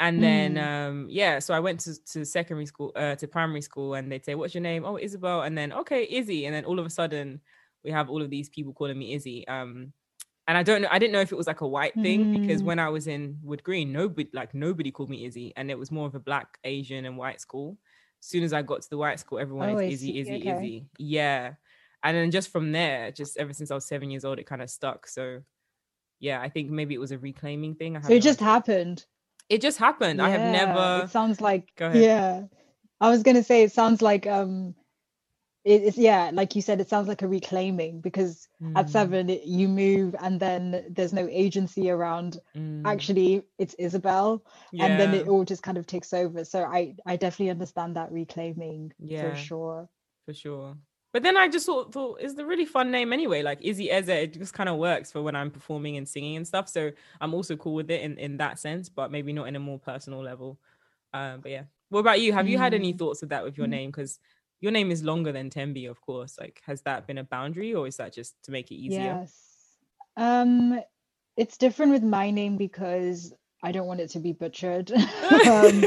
And 0.00 0.22
then 0.24 0.54
Mm. 0.54 0.58
um 0.58 1.06
yeah, 1.10 1.38
so 1.38 1.54
I 1.54 1.60
went 1.60 1.78
to, 1.80 1.92
to 2.12 2.24
secondary 2.24 2.66
school, 2.66 2.90
uh 2.96 3.14
to 3.16 3.28
primary 3.28 3.60
school, 3.62 3.94
and 3.94 4.10
they'd 4.10 4.24
say, 4.24 4.34
What's 4.34 4.54
your 4.54 4.62
name? 4.62 4.84
Oh, 4.84 4.96
Isabel, 4.96 5.42
and 5.42 5.56
then 5.56 5.72
okay, 5.72 6.08
Izzy. 6.10 6.46
And 6.46 6.54
then 6.54 6.64
all 6.64 6.78
of 6.80 6.86
a 6.86 6.90
sudden 6.90 7.40
we 7.84 7.90
have 7.92 8.10
all 8.10 8.22
of 8.22 8.30
these 8.30 8.48
people 8.48 8.72
calling 8.72 8.98
me 8.98 9.14
Izzy. 9.14 9.46
Um 9.46 9.92
and 10.48 10.58
I 10.58 10.62
don't 10.64 10.82
know, 10.82 10.88
I 10.90 10.98
didn't 10.98 11.12
know 11.12 11.20
if 11.20 11.30
it 11.32 11.36
was 11.38 11.46
like 11.46 11.60
a 11.60 11.68
white 11.68 11.94
thing 12.02 12.28
because 12.32 12.62
Mm. 12.62 12.66
when 12.66 12.78
I 12.80 12.88
was 12.88 13.06
in 13.06 13.38
Wood 13.42 13.62
Green, 13.62 13.92
nobody 13.92 14.28
like 14.32 14.54
nobody 14.54 14.90
called 14.90 15.10
me 15.10 15.26
Izzy, 15.26 15.52
and 15.56 15.70
it 15.70 15.78
was 15.78 15.92
more 15.92 16.06
of 16.08 16.14
a 16.16 16.20
black, 16.20 16.58
Asian, 16.64 17.04
and 17.04 17.16
white 17.16 17.40
school. 17.40 17.76
As 18.22 18.26
soon 18.26 18.42
as 18.42 18.52
I 18.52 18.62
got 18.62 18.82
to 18.82 18.90
the 18.90 18.98
white 18.98 19.20
school, 19.20 19.38
everyone 19.38 19.68
Oh, 19.70 19.78
is 19.78 19.92
Izzy. 20.02 20.18
Izzy, 20.18 20.36
Okay. 20.36 20.50
Izzy. 20.50 20.86
Yeah. 20.98 21.54
And 22.02 22.16
then 22.16 22.30
just 22.30 22.50
from 22.50 22.72
there, 22.72 23.12
just 23.12 23.36
ever 23.36 23.52
since 23.52 23.70
I 23.70 23.74
was 23.74 23.86
seven 23.86 24.10
years 24.10 24.24
old, 24.24 24.38
it 24.38 24.46
kind 24.46 24.62
of 24.62 24.70
stuck. 24.70 25.06
So 25.06 25.42
yeah, 26.18 26.40
I 26.40 26.48
think 26.48 26.70
maybe 26.70 26.94
it 26.94 27.00
was 27.00 27.12
a 27.12 27.18
reclaiming 27.18 27.74
thing. 27.76 27.96
I 27.96 28.00
so 28.00 28.12
it 28.14 28.22
just 28.22 28.40
happened 28.40 29.04
it 29.50 29.62
just 29.62 29.78
happened. 29.78 30.22
I 30.22 30.30
have 30.30 30.44
never 30.44 30.92
It 30.96 31.10
sounds 31.10 31.40
like 31.42 31.72
Go 31.76 31.88
ahead. 31.88 32.08
yeah. 32.08 32.44
I 33.00 33.10
was 33.10 33.22
gonna 33.24 33.44
say 33.44 33.64
it 33.64 33.72
sounds 33.72 34.02
like 34.02 34.26
um, 34.26 34.74
it, 35.64 35.82
it's 35.84 35.98
yeah, 35.98 36.30
like 36.34 36.56
you 36.56 36.62
said, 36.62 36.80
it 36.80 36.90
sounds 36.90 37.08
like 37.08 37.22
a 37.22 37.28
reclaiming 37.28 38.00
because 38.02 38.48
at 38.76 38.90
Mm, 38.90 38.90
seven 38.90 39.30
it, 39.30 39.44
you 39.46 39.68
move 39.68 40.16
and 40.20 40.40
then 40.40 40.86
there's 40.90 41.14
no 41.14 41.28
agency 41.30 41.90
around. 41.90 42.40
mm, 42.56 42.86
Actually, 42.86 43.42
it's 43.58 43.74
Isabel, 43.74 44.44
and 44.80 44.98
then 44.98 45.14
it 45.14 45.28
all 45.28 45.44
just 45.44 45.62
kind 45.62 45.78
of 45.78 45.86
takes 45.86 46.14
over. 46.14 46.44
So 46.44 46.64
I 46.64 46.96
I 47.06 47.16
definitely 47.16 47.50
understand 47.50 47.96
that 47.96 48.12
reclaiming 48.12 48.92
Yeah. 48.98 49.20
for 49.20 49.34
sure. 49.34 49.88
for 50.26 50.34
sure. 50.34 50.76
But 51.12 51.24
then 51.24 51.36
I 51.36 51.48
just 51.48 51.66
thought, 51.66 51.92
thought 51.92 52.20
it's 52.20 52.34
the 52.34 52.46
really 52.46 52.64
fun 52.64 52.90
name 52.90 53.12
anyway. 53.12 53.42
Like 53.42 53.58
Izzy 53.62 53.90
Eze, 53.90 54.08
it 54.08 54.34
just 54.34 54.54
kind 54.54 54.68
of 54.68 54.76
works 54.76 55.10
for 55.10 55.22
when 55.22 55.34
I'm 55.34 55.50
performing 55.50 55.96
and 55.96 56.08
singing 56.08 56.36
and 56.36 56.46
stuff. 56.46 56.68
So 56.68 56.92
I'm 57.20 57.34
also 57.34 57.56
cool 57.56 57.74
with 57.74 57.90
it 57.90 58.02
in, 58.02 58.16
in 58.18 58.36
that 58.36 58.58
sense, 58.60 58.88
but 58.88 59.10
maybe 59.10 59.32
not 59.32 59.48
in 59.48 59.56
a 59.56 59.60
more 59.60 59.78
personal 59.78 60.22
level. 60.22 60.58
Um, 61.12 61.40
but 61.40 61.50
yeah. 61.50 61.64
What 61.88 62.00
about 62.00 62.20
you? 62.20 62.32
Have 62.32 62.48
you 62.48 62.58
had 62.58 62.74
any 62.74 62.94
mm. 62.94 62.98
thoughts 62.98 63.24
of 63.24 63.30
that 63.30 63.42
with 63.42 63.58
your 63.58 63.66
mm. 63.66 63.70
name? 63.70 63.90
Because 63.90 64.20
your 64.60 64.70
name 64.70 64.92
is 64.92 65.02
longer 65.02 65.32
than 65.32 65.50
Tembi, 65.50 65.90
of 65.90 66.00
course. 66.00 66.38
Like, 66.38 66.62
has 66.66 66.82
that 66.82 67.08
been 67.08 67.18
a 67.18 67.24
boundary 67.24 67.74
or 67.74 67.88
is 67.88 67.96
that 67.96 68.12
just 68.12 68.40
to 68.44 68.52
make 68.52 68.70
it 68.70 68.76
easier? 68.76 69.18
Yes. 69.20 69.34
Um, 70.16 70.80
it's 71.36 71.56
different 71.56 71.90
with 71.90 72.04
my 72.04 72.30
name 72.30 72.56
because 72.56 73.32
I 73.62 73.72
don't 73.72 73.86
want 73.86 74.00
it 74.00 74.10
to 74.10 74.20
be 74.20 74.32
butchered. 74.32 74.92
um, 75.48 75.84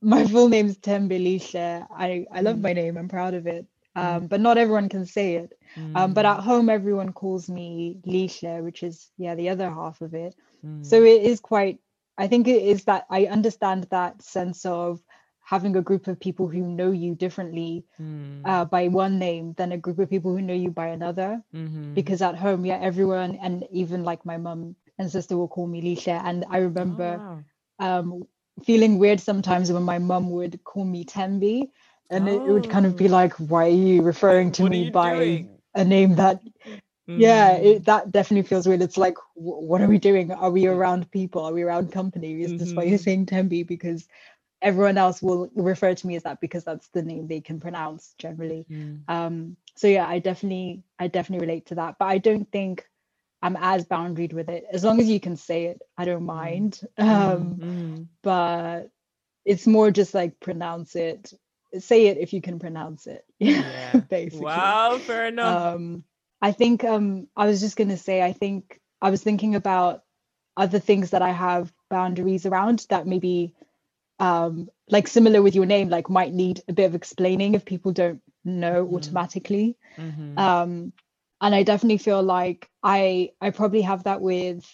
my 0.00 0.26
full 0.26 0.48
name's 0.48 0.78
Tembilisha. 0.78 1.86
I, 1.94 2.24
I 2.32 2.40
love 2.40 2.56
mm. 2.56 2.62
my 2.62 2.72
name. 2.72 2.96
I'm 2.96 3.08
proud 3.08 3.34
of 3.34 3.46
it. 3.46 3.66
Um, 3.94 4.22
mm. 4.22 4.28
but 4.28 4.40
not 4.40 4.58
everyone 4.58 4.88
can 4.88 5.04
say 5.06 5.36
it. 5.36 5.52
Mm. 5.76 5.96
Um, 5.96 6.14
but 6.14 6.24
at 6.24 6.38
mm. 6.38 6.42
home, 6.42 6.68
everyone 6.70 7.12
calls 7.12 7.48
me 7.48 7.98
Lisha, 8.06 8.62
which 8.62 8.82
is 8.82 9.10
yeah 9.18 9.34
the 9.34 9.50
other 9.50 9.70
half 9.70 10.00
of 10.00 10.14
it. 10.14 10.34
Mm. 10.64 10.84
So 10.84 11.02
it 11.02 11.22
is 11.22 11.40
quite. 11.40 11.78
I 12.16 12.28
think 12.28 12.46
it 12.48 12.62
is 12.62 12.84
that 12.84 13.06
I 13.10 13.26
understand 13.26 13.84
that 13.90 14.22
sense 14.22 14.64
of 14.64 15.02
having 15.40 15.76
a 15.76 15.82
group 15.82 16.06
of 16.06 16.20
people 16.20 16.46
who 16.46 16.60
know 16.60 16.90
you 16.90 17.14
differently 17.14 17.84
mm. 18.00 18.40
uh, 18.44 18.64
by 18.64 18.88
one 18.88 19.18
name 19.18 19.54
than 19.54 19.72
a 19.72 19.78
group 19.78 19.98
of 19.98 20.08
people 20.08 20.30
who 20.30 20.40
know 20.42 20.54
you 20.54 20.70
by 20.70 20.88
another. 20.88 21.42
Mm-hmm. 21.54 21.94
Because 21.94 22.22
at 22.22 22.36
home, 22.36 22.64
yeah, 22.64 22.78
everyone 22.80 23.38
and 23.42 23.66
even 23.70 24.04
like 24.04 24.24
my 24.24 24.36
mum 24.36 24.76
and 24.98 25.10
sister 25.10 25.36
will 25.36 25.48
call 25.48 25.66
me 25.66 25.82
Lisha, 25.82 26.22
and 26.24 26.44
I 26.50 26.58
remember. 26.58 27.18
Oh, 27.20 27.24
wow. 27.24 27.98
Um, 27.98 28.28
feeling 28.64 28.98
weird 28.98 29.18
sometimes 29.18 29.72
when 29.72 29.82
my 29.82 29.98
mum 29.98 30.30
would 30.30 30.62
call 30.62 30.84
me 30.84 31.04
Tembi 31.04 31.70
and 32.12 32.28
oh. 32.28 32.32
it, 32.32 32.42
would 32.42 32.70
kind 32.70 32.86
of 32.86 32.96
be 32.96 33.08
oh. 33.08 33.12
like 33.12 33.32
why 33.34 33.66
are 33.66 33.68
you 33.68 34.02
referring 34.02 34.52
to 34.52 34.62
what 34.62 34.70
me 34.70 34.90
by 34.90 35.14
doing? 35.14 35.58
a 35.74 35.84
name 35.84 36.14
that 36.14 36.40
mm. 36.44 36.80
yeah 37.06 37.52
it, 37.52 37.84
that 37.86 38.12
definitely 38.12 38.46
feels 38.46 38.66
weird 38.66 38.82
it's 38.82 38.98
like 38.98 39.16
what 39.34 39.80
are 39.80 39.88
we 39.88 39.98
doing 39.98 40.30
are 40.30 40.50
we 40.50 40.66
around 40.66 41.10
people 41.10 41.44
are 41.44 41.52
we 41.52 41.62
around 41.62 41.90
company 41.90 42.42
is 42.42 42.48
mm-hmm. 42.48 42.58
this 42.58 42.72
why 42.72 42.82
you're 42.82 42.98
mm-hmm. 42.98 43.02
saying 43.02 43.26
tembi 43.26 43.66
because 43.66 44.06
everyone 44.60 44.96
else 44.96 45.20
will 45.20 45.50
refer 45.56 45.92
to 45.92 46.06
me 46.06 46.14
as 46.14 46.22
that 46.22 46.40
because 46.40 46.62
that's 46.62 46.88
the 46.88 47.02
name 47.02 47.26
they 47.26 47.40
can 47.40 47.58
pronounce 47.58 48.14
generally 48.18 48.66
mm. 48.70 49.00
um 49.08 49.56
so 49.74 49.88
yeah 49.88 50.06
i 50.06 50.18
definitely 50.18 50.82
i 50.98 51.08
definitely 51.08 51.44
relate 51.44 51.66
to 51.66 51.74
that 51.74 51.96
but 51.98 52.06
i 52.06 52.18
don't 52.18 52.50
think 52.52 52.86
i'm 53.42 53.56
as 53.56 53.84
boundaried 53.86 54.32
with 54.32 54.48
it 54.48 54.64
as 54.72 54.84
long 54.84 55.00
as 55.00 55.08
you 55.08 55.18
can 55.18 55.36
say 55.36 55.64
it 55.64 55.80
i 55.96 56.04
don't 56.04 56.22
mm. 56.22 56.26
mind 56.26 56.80
um 56.98 57.56
mm-hmm. 57.56 58.02
but 58.22 58.90
it's 59.44 59.66
more 59.66 59.90
just 59.90 60.14
like 60.14 60.38
pronounce 60.40 60.94
it 60.94 61.32
say 61.78 62.06
it 62.06 62.18
if 62.18 62.32
you 62.32 62.40
can 62.40 62.58
pronounce 62.58 63.06
it. 63.06 63.24
Yeah. 63.38 64.00
Basically. 64.08 64.44
Wow, 64.44 64.98
fair 64.98 65.26
enough. 65.26 65.74
Um, 65.74 66.04
I 66.40 66.52
think 66.52 66.84
um, 66.84 67.28
I 67.36 67.46
was 67.46 67.60
just 67.60 67.76
gonna 67.76 67.96
say, 67.96 68.22
I 68.22 68.32
think 68.32 68.80
I 69.00 69.10
was 69.10 69.22
thinking 69.22 69.54
about 69.54 70.02
other 70.56 70.78
things 70.78 71.10
that 71.10 71.22
I 71.22 71.30
have 71.30 71.72
boundaries 71.88 72.46
around 72.46 72.86
that 72.90 73.06
maybe 73.06 73.54
um, 74.18 74.68
like 74.88 75.08
similar 75.08 75.42
with 75.42 75.54
your 75.54 75.66
name, 75.66 75.88
like 75.88 76.08
might 76.08 76.32
need 76.32 76.62
a 76.68 76.72
bit 76.72 76.84
of 76.84 76.94
explaining 76.94 77.54
if 77.54 77.64
people 77.64 77.92
don't 77.92 78.20
know 78.44 78.84
mm-hmm. 78.84 78.94
automatically. 78.94 79.76
Mm-hmm. 79.96 80.38
Um, 80.38 80.92
and 81.40 81.54
I 81.54 81.64
definitely 81.64 81.98
feel 81.98 82.22
like 82.22 82.70
I 82.82 83.30
I 83.40 83.50
probably 83.50 83.82
have 83.82 84.04
that 84.04 84.20
with 84.20 84.64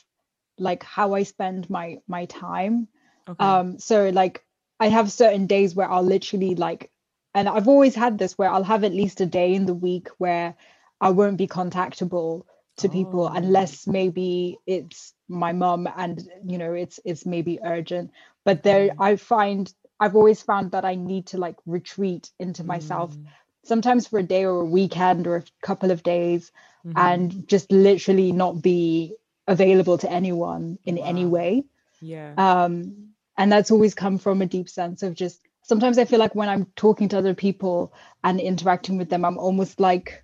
like 0.59 0.83
how 0.83 1.14
I 1.14 1.23
spend 1.23 1.71
my 1.71 1.99
my 2.07 2.26
time. 2.26 2.88
Okay. 3.28 3.45
Um, 3.45 3.78
so 3.78 4.11
like 4.11 4.45
I 4.81 4.89
have 4.89 5.11
certain 5.11 5.47
days 5.47 5.75
where 5.75 5.91
I'll 5.91 6.03
literally 6.03 6.55
like, 6.55 6.91
and 7.35 7.49
I've 7.49 7.69
always 7.69 7.95
had 7.95 8.19
this 8.19 8.39
where 8.39 8.51
I'll 8.51 8.65
have 8.65 8.85
at 8.85 8.93
least 8.93 9.21
a 9.21 9.27
day 9.27 9.55
in 9.55 9.67
the 9.67 9.75
week 9.75 10.09
where 10.19 10.55
I 11.01 11.11
won't 11.11 11.37
be 11.37 11.47
contactable 11.47 12.45
to 12.79 12.89
oh. 12.89 12.91
people 12.91 13.29
unless 13.29 13.87
maybe 13.87 14.59
it's 14.67 15.13
my 15.29 15.53
mom 15.53 15.89
and 15.97 16.23
you 16.47 16.59
know 16.59 16.73
it's 16.73 16.99
it's 17.05 17.27
maybe 17.27 17.59
urgent. 17.63 18.11
But 18.45 18.63
there, 18.63 18.89
mm. 18.89 18.97
I 18.99 19.17
find 19.17 19.73
I've 20.01 20.17
always 20.17 20.43
found 20.43 20.73
that 20.73 20.85
I 20.85 20.95
need 20.95 21.27
to 21.29 21.39
like 21.39 21.57
retreat 21.67 22.31
into 22.39 22.65
myself. 22.65 23.15
Mm. 23.15 23.27
Sometimes 23.65 24.07
for 24.07 24.21
a 24.21 24.23
day 24.23 24.45
or 24.45 24.61
a 24.61 24.65
weekend 24.65 25.27
or 25.27 25.37
a 25.37 25.45
couple 25.61 25.91
of 25.91 26.03
days, 26.03 26.51
mm-hmm. 26.87 26.97
and 26.97 27.49
just 27.49 27.71
literally 27.71 28.33
not 28.33 28.63
be 28.63 29.15
available 29.47 29.99
to 29.99 30.11
anyone 30.11 30.79
in 30.85 30.97
wow. 30.97 31.05
any 31.05 31.27
way. 31.27 31.65
Yeah. 32.01 32.35
Um, 32.39 33.08
and 33.38 33.50
that's 33.50 33.71
always 33.71 33.95
come 33.95 34.18
from 34.18 34.42
a 34.42 34.47
deep 34.47 34.68
sense 34.68 35.02
of 35.02 35.14
just 35.14 35.40
sometimes 35.62 35.97
i 35.97 36.04
feel 36.04 36.18
like 36.18 36.35
when 36.35 36.49
i'm 36.49 36.66
talking 36.76 37.09
to 37.09 37.16
other 37.16 37.35
people 37.35 37.95
and 38.25 38.40
interacting 38.40 38.99
with 38.99 39.09
them 39.09 39.25
i'm 39.25 39.38
almost 39.38 39.80
like 39.80 40.23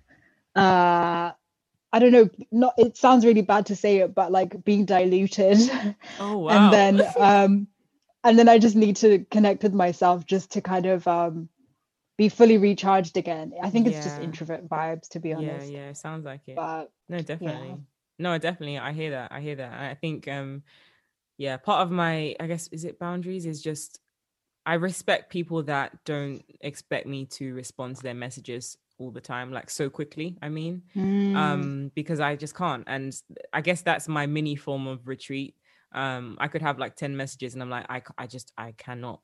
uh 0.55 1.31
I 1.95 1.99
don't 1.99 2.11
know, 2.11 2.29
not 2.51 2.73
it 2.77 2.97
sounds 2.97 3.25
really 3.25 3.41
bad 3.41 3.67
to 3.67 3.75
say 3.77 3.99
it, 3.99 4.13
but 4.13 4.29
like 4.29 4.65
being 4.65 4.83
diluted. 4.83 5.57
Oh 6.19 6.37
wow. 6.39 6.49
and 6.49 6.73
then 6.73 7.07
um 7.17 7.67
and 8.21 8.37
then 8.37 8.49
I 8.49 8.59
just 8.59 8.75
need 8.75 8.97
to 8.97 9.19
connect 9.31 9.63
with 9.63 9.73
myself 9.73 10.25
just 10.25 10.51
to 10.51 10.61
kind 10.61 10.87
of 10.87 11.07
um 11.07 11.47
be 12.17 12.27
fully 12.27 12.57
recharged 12.57 13.15
again. 13.15 13.53
I 13.63 13.69
think 13.69 13.87
it's 13.87 13.95
yeah. 13.95 14.03
just 14.03 14.19
introvert 14.19 14.67
vibes 14.67 15.07
to 15.11 15.21
be 15.21 15.33
honest. 15.33 15.71
Yeah, 15.71 15.85
yeah, 15.85 15.93
sounds 15.93 16.25
like 16.25 16.41
it. 16.47 16.57
But 16.57 16.91
no, 17.07 17.19
definitely. 17.19 17.69
Yeah. 17.69 17.75
No, 18.19 18.37
definitely. 18.39 18.77
I 18.77 18.91
hear 18.91 19.11
that. 19.11 19.31
I 19.31 19.39
hear 19.39 19.55
that. 19.55 19.71
I 19.71 19.93
think 19.93 20.27
um 20.27 20.63
yeah 21.37 21.57
part 21.57 21.81
of 21.81 21.91
my 21.91 22.35
i 22.39 22.47
guess 22.47 22.67
is 22.69 22.85
it 22.85 22.99
boundaries 22.99 23.45
is 23.45 23.61
just 23.61 23.99
i 24.65 24.73
respect 24.73 25.31
people 25.31 25.63
that 25.63 25.91
don't 26.05 26.43
expect 26.61 27.07
me 27.07 27.25
to 27.25 27.53
respond 27.53 27.95
to 27.95 28.03
their 28.03 28.13
messages 28.13 28.77
all 28.97 29.11
the 29.11 29.21
time 29.21 29.51
like 29.51 29.69
so 29.69 29.89
quickly 29.89 30.37
i 30.41 30.47
mean 30.47 30.81
mm. 30.95 31.35
um 31.35 31.91
because 31.95 32.19
i 32.19 32.35
just 32.35 32.55
can't 32.55 32.83
and 32.87 33.21
i 33.51 33.59
guess 33.59 33.81
that's 33.81 34.07
my 34.07 34.25
mini 34.25 34.55
form 34.55 34.87
of 34.87 35.07
retreat 35.07 35.55
um 35.93 36.37
i 36.39 36.47
could 36.47 36.61
have 36.61 36.79
like 36.79 36.95
10 36.95 37.15
messages 37.15 37.53
and 37.53 37.61
i'm 37.61 37.69
like 37.69 37.85
i, 37.89 38.01
I 38.17 38.27
just 38.27 38.53
i 38.57 38.73
cannot 38.77 39.19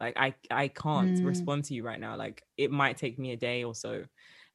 like 0.00 0.16
i 0.16 0.34
i 0.50 0.68
can't 0.68 1.18
mm. 1.18 1.26
respond 1.26 1.64
to 1.64 1.74
you 1.74 1.82
right 1.82 1.98
now 1.98 2.16
like 2.16 2.42
it 2.56 2.70
might 2.70 2.96
take 2.96 3.18
me 3.18 3.32
a 3.32 3.36
day 3.36 3.64
or 3.64 3.74
so 3.74 4.04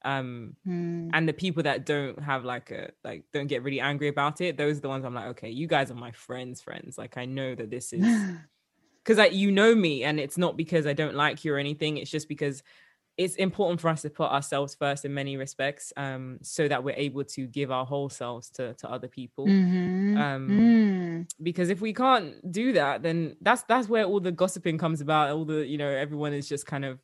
um 0.04 0.56
mm. 0.68 1.10
and 1.14 1.28
the 1.28 1.34
people 1.34 1.64
that 1.64 1.86
don't 1.86 2.22
have 2.22 2.44
like 2.44 2.72
a 2.72 2.90
like 3.04 3.24
don't 3.32 3.48
get 3.48 3.64
really 3.64 3.80
angry 3.80 4.08
about 4.08 4.42
it 4.42 4.58
those 4.58 4.78
are 4.78 4.82
the 4.82 4.90
ones 4.90 5.06
i'm 5.06 5.14
like 5.14 5.28
okay 5.28 5.50
you 5.50 5.68
guys 5.68 5.92
are 5.92 5.96
my 5.96 6.12
friends 6.12 6.62
friends 6.62 6.98
like 6.98 7.18
i 7.18 7.26
know 7.26 7.54
that 7.54 7.70
this 7.70 7.94
is 7.94 8.04
because 9.04 9.18
like 9.18 9.34
you 9.34 9.52
know 9.52 9.76
me 9.76 10.04
and 10.04 10.20
it's 10.20 10.38
not 10.38 10.58
because 10.58 10.88
i 10.88 10.94
don't 10.94 11.16
like 11.16 11.46
you 11.46 11.54
or 11.54 11.58
anything 11.58 11.98
it's 11.98 12.12
just 12.12 12.28
because 12.28 12.64
it's 13.18 13.36
important 13.36 13.80
for 13.80 13.90
us 13.90 14.02
to 14.02 14.10
put 14.10 14.32
ourselves 14.32 14.74
first 14.74 15.06
in 15.06 15.14
many 15.14 15.38
respects 15.38 15.94
um 15.98 16.40
so 16.42 16.68
that 16.68 16.84
we're 16.84 16.96
able 16.96 17.24
to 17.24 17.46
give 17.46 17.70
our 17.70 17.86
whole 17.86 18.10
selves 18.10 18.50
to 18.50 18.74
to 18.76 18.90
other 18.90 19.08
people 19.08 19.46
mm-hmm. 19.46 20.18
um 20.18 20.48
mm. 20.50 21.34
because 21.44 21.70
if 21.70 21.82
we 21.82 21.94
can't 21.94 22.52
do 22.52 22.74
that 22.74 23.04
then 23.04 23.36
that's 23.42 23.64
that's 23.64 23.88
where 23.88 24.06
all 24.06 24.20
the 24.20 24.32
gossiping 24.32 24.78
comes 24.78 25.02
about 25.02 25.30
all 25.30 25.46
the 25.46 25.66
you 25.68 25.78
know 25.78 25.90
everyone 25.90 26.34
is 26.34 26.48
just 26.48 26.66
kind 26.66 26.86
of 26.86 27.00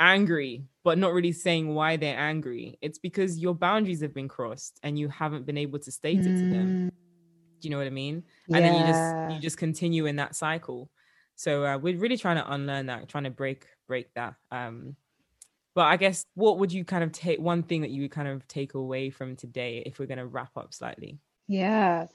angry 0.00 0.64
but 0.82 0.98
not 0.98 1.12
really 1.12 1.32
saying 1.32 1.74
why 1.74 1.96
they're 1.96 2.18
angry. 2.18 2.78
It's 2.80 2.98
because 2.98 3.38
your 3.38 3.54
boundaries 3.54 4.00
have 4.00 4.14
been 4.14 4.28
crossed 4.28 4.80
and 4.82 4.98
you 4.98 5.08
haven't 5.08 5.44
been 5.44 5.58
able 5.58 5.78
to 5.78 5.92
state 5.92 6.20
it 6.20 6.36
to 6.36 6.50
them. 6.50 6.90
Mm. 6.90 6.90
do 7.60 7.68
you 7.68 7.70
know 7.70 7.78
what 7.78 7.86
i 7.86 7.90
mean? 7.90 8.24
And 8.52 8.64
yeah. 8.64 8.72
then 8.72 8.74
you 8.74 8.86
just 8.86 9.34
you 9.34 9.40
just 9.42 9.58
continue 9.58 10.06
in 10.06 10.16
that 10.16 10.34
cycle. 10.34 10.90
So 11.36 11.64
uh, 11.64 11.78
we're 11.78 11.98
really 11.98 12.16
trying 12.16 12.36
to 12.36 12.50
unlearn 12.50 12.86
that 12.86 13.08
trying 13.08 13.24
to 13.24 13.30
break 13.30 13.66
break 13.86 14.12
that 14.14 14.34
um 14.50 14.94
but 15.74 15.86
i 15.86 15.96
guess 15.96 16.24
what 16.34 16.58
would 16.58 16.72
you 16.72 16.84
kind 16.84 17.02
of 17.02 17.12
take 17.12 17.40
one 17.40 17.62
thing 17.62 17.80
that 17.80 17.90
you 17.90 18.02
would 18.02 18.10
kind 18.10 18.28
of 18.28 18.46
take 18.46 18.74
away 18.74 19.10
from 19.10 19.36
today 19.36 19.82
if 19.84 19.98
we're 19.98 20.06
going 20.06 20.18
to 20.18 20.26
wrap 20.26 20.56
up 20.56 20.72
slightly? 20.72 21.18
Yeah 21.46 22.06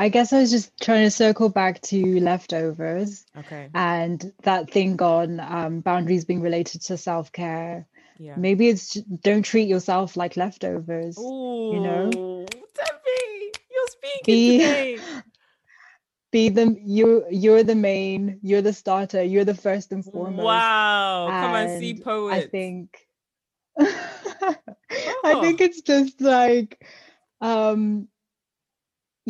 I 0.00 0.08
guess 0.08 0.32
I 0.32 0.40
was 0.40 0.50
just 0.50 0.72
trying 0.80 1.04
to 1.04 1.10
circle 1.10 1.50
back 1.50 1.82
to 1.82 2.20
leftovers. 2.20 3.26
Okay. 3.36 3.68
And 3.74 4.32
that 4.44 4.70
thing 4.70 5.00
on 5.02 5.40
um, 5.40 5.80
boundaries 5.80 6.24
being 6.24 6.40
related 6.40 6.80
to 6.84 6.96
self 6.96 7.30
care. 7.32 7.86
Yeah. 8.18 8.34
Maybe 8.38 8.68
it's 8.68 8.94
don't 8.94 9.42
treat 9.42 9.68
yourself 9.68 10.16
like 10.16 10.38
leftovers. 10.38 11.18
Ooh, 11.18 11.72
you 11.74 11.80
know, 11.80 12.08
Tembi, 12.08 13.50
you're 13.70 13.88
speaking 13.88 14.22
be, 14.24 14.58
today. 14.58 14.98
Be 16.32 16.48
the 16.48 16.76
you. 16.82 17.26
You're 17.28 17.64
the 17.64 17.74
main. 17.74 18.38
You're 18.40 18.62
the 18.62 18.72
starter. 18.72 19.22
You're 19.22 19.44
the 19.44 19.54
first 19.54 19.92
and 19.92 20.04
foremost. 20.04 20.44
Wow! 20.44 21.28
And 21.28 21.44
Come 21.44 21.52
on, 21.52 21.78
see 21.78 21.94
poet. 22.00 22.32
I 22.32 22.46
think. 22.46 22.96
oh. 23.80 25.20
I 25.24 25.40
think 25.42 25.60
it's 25.60 25.82
just 25.82 26.20
like 26.20 26.86
um 27.40 28.08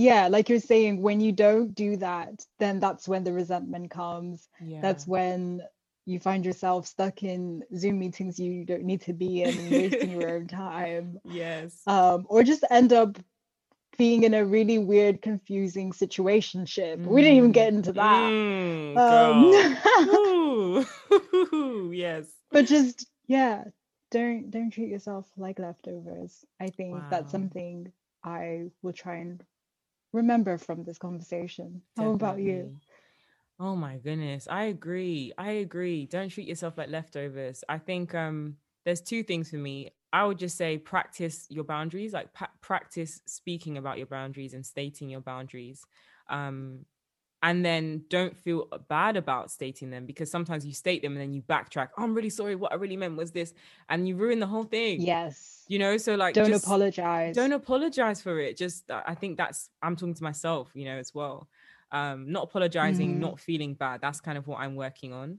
yeah 0.00 0.28
like 0.28 0.49
you're 0.49 0.61
saying 0.61 1.02
when 1.02 1.21
you 1.21 1.33
don't 1.33 1.75
do 1.75 1.97
that 1.97 2.45
then 2.59 2.80
that's 2.80 3.09
when 3.09 3.25
the 3.25 3.33
resentment 3.33 3.90
comes 3.90 4.49
yeah. 4.64 4.80
that's 4.80 5.07
when 5.07 5.62
you 6.07 6.19
find 6.19 6.45
yourself 6.45 6.87
stuck 6.87 7.23
in 7.23 7.62
zoom 7.76 7.99
meetings 7.99 8.38
you 8.38 8.64
don't 8.64 8.85
need 8.85 9.02
to 9.02 9.12
be 9.12 9.42
in 9.42 9.57
and 9.57 9.71
wasting 9.71 10.11
your 10.11 10.30
own 10.30 10.49
time 10.49 11.19
yes 11.25 11.83
um 11.87 12.26
or 12.28 12.42
just 12.42 12.64
end 12.71 12.92
up 12.92 13.19
being 13.99 14.23
in 14.23 14.33
a 14.33 14.45
really 14.45 14.78
weird 14.78 15.21
confusing 15.21 15.92
situation 15.92 16.64
mm. 16.64 17.07
we 17.07 17.21
didn't 17.21 17.37
even 17.37 17.52
get 17.52 17.73
into 17.73 17.92
that 17.92 18.30
mm, 18.30 18.97
um, 18.97 20.87
yes 21.92 22.26
but 22.50 22.66
just 22.66 23.07
yeah 23.26 23.64
don't 24.11 24.50
don't 24.50 24.71
treat 24.71 24.88
yourself 24.88 25.26
like 25.37 25.59
leftovers. 25.59 26.45
I 26.61 26.69
think 26.69 26.95
wow. 26.95 27.07
that's 27.11 27.30
something 27.30 27.92
I 28.25 28.71
will 28.83 28.92
try 28.92 29.16
and 29.16 29.42
remember 30.12 30.59
from 30.59 30.85
this 30.85 30.99
conversation. 30.99 31.83
Definitely. 31.97 31.97
How 31.97 32.12
about 32.12 32.40
you? 32.40 32.81
Oh 33.59 33.76
my 33.76 33.99
goodness. 33.99 34.49
I 34.50 34.64
agree. 34.64 35.33
I 35.37 35.52
agree. 35.52 36.07
Don't 36.07 36.31
treat 36.31 36.49
yourself 36.49 36.79
like 36.79 36.88
leftovers. 36.88 37.62
I 37.69 37.79
think 37.79 38.14
um 38.14 38.57
there's 38.85 39.02
two 39.02 39.23
things 39.23 39.50
for 39.50 39.57
me. 39.57 39.90
I 40.12 40.25
would 40.25 40.38
just 40.38 40.57
say 40.57 40.79
practice 40.79 41.47
your 41.50 41.64
boundaries, 41.64 42.12
like 42.12 42.33
pa- 42.33 42.50
practice 42.62 43.21
speaking 43.26 43.76
about 43.79 43.99
your 43.99 44.07
boundaries 44.07 44.55
and 44.55 44.64
stating 44.67 45.09
your 45.11 45.21
boundaries. 45.21 45.87
Um, 46.29 46.87
and 47.42 47.64
then 47.64 48.04
don't 48.11 48.37
feel 48.37 48.66
bad 48.88 49.16
about 49.16 49.50
stating 49.50 49.90
them 49.90 50.04
because 50.04 50.30
sometimes 50.30 50.66
you 50.66 50.75
state 50.75 51.00
them 51.02 51.12
and 51.12 51.20
then 51.20 51.32
you 51.32 51.42
backtrack. 51.42 51.88
Oh, 51.97 52.02
I'm 52.02 52.14
really 52.14 52.30
sorry. 52.30 52.54
What 52.54 52.73
I 52.73 52.75
really 52.75 52.97
meant 52.97 53.16
was 53.16 53.30
this, 53.30 53.54
and 53.88 54.06
you 54.06 54.16
ruin 54.16 54.40
the 54.40 54.47
whole 54.47 54.64
thing. 54.64 55.00
Yes. 55.00 55.64
You 55.66 55.78
know, 55.78 55.97
so 55.97 56.16
like, 56.16 56.35
don't 56.35 56.52
apologize. 56.52 57.35
Don't 57.35 57.52
apologize 57.52 58.20
for 58.20 58.38
it. 58.40 58.56
Just, 58.56 58.90
I 58.90 59.14
think 59.14 59.38
that's, 59.38 59.70
I'm 59.82 59.97
talking 59.97 60.14
to 60.14 60.23
myself, 60.23 60.70
you 60.75 60.85
know, 60.85 60.97
as 60.97 61.14
well. 61.14 61.49
Um, 61.92 62.30
not 62.30 62.44
apologizing, 62.44 63.16
mm. 63.16 63.18
not 63.20 63.40
feeling 63.40 63.75
bad. 63.75 64.00
That's 64.00 64.20
kind 64.20 64.37
of 64.37 64.47
what 64.47 64.61
I'm 64.61 64.76
working 64.76 65.12
on. 65.12 65.38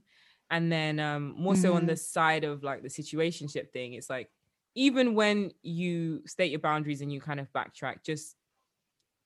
And 0.50 0.72
then 0.72 0.98
um, 1.00 1.34
more 1.38 1.54
mm. 1.54 1.62
so 1.62 1.74
on 1.74 1.86
the 1.86 1.92
mm-hmm. 1.92 1.98
side 1.98 2.44
of 2.44 2.62
like 2.62 2.82
the 2.82 2.88
situationship 2.88 3.70
thing, 3.70 3.94
it's 3.94 4.10
like, 4.10 4.28
even 4.74 5.14
when 5.14 5.52
you 5.62 6.22
state 6.26 6.50
your 6.50 6.60
boundaries 6.60 7.02
and 7.02 7.12
you 7.12 7.20
kind 7.20 7.38
of 7.38 7.52
backtrack, 7.52 8.02
just 8.02 8.34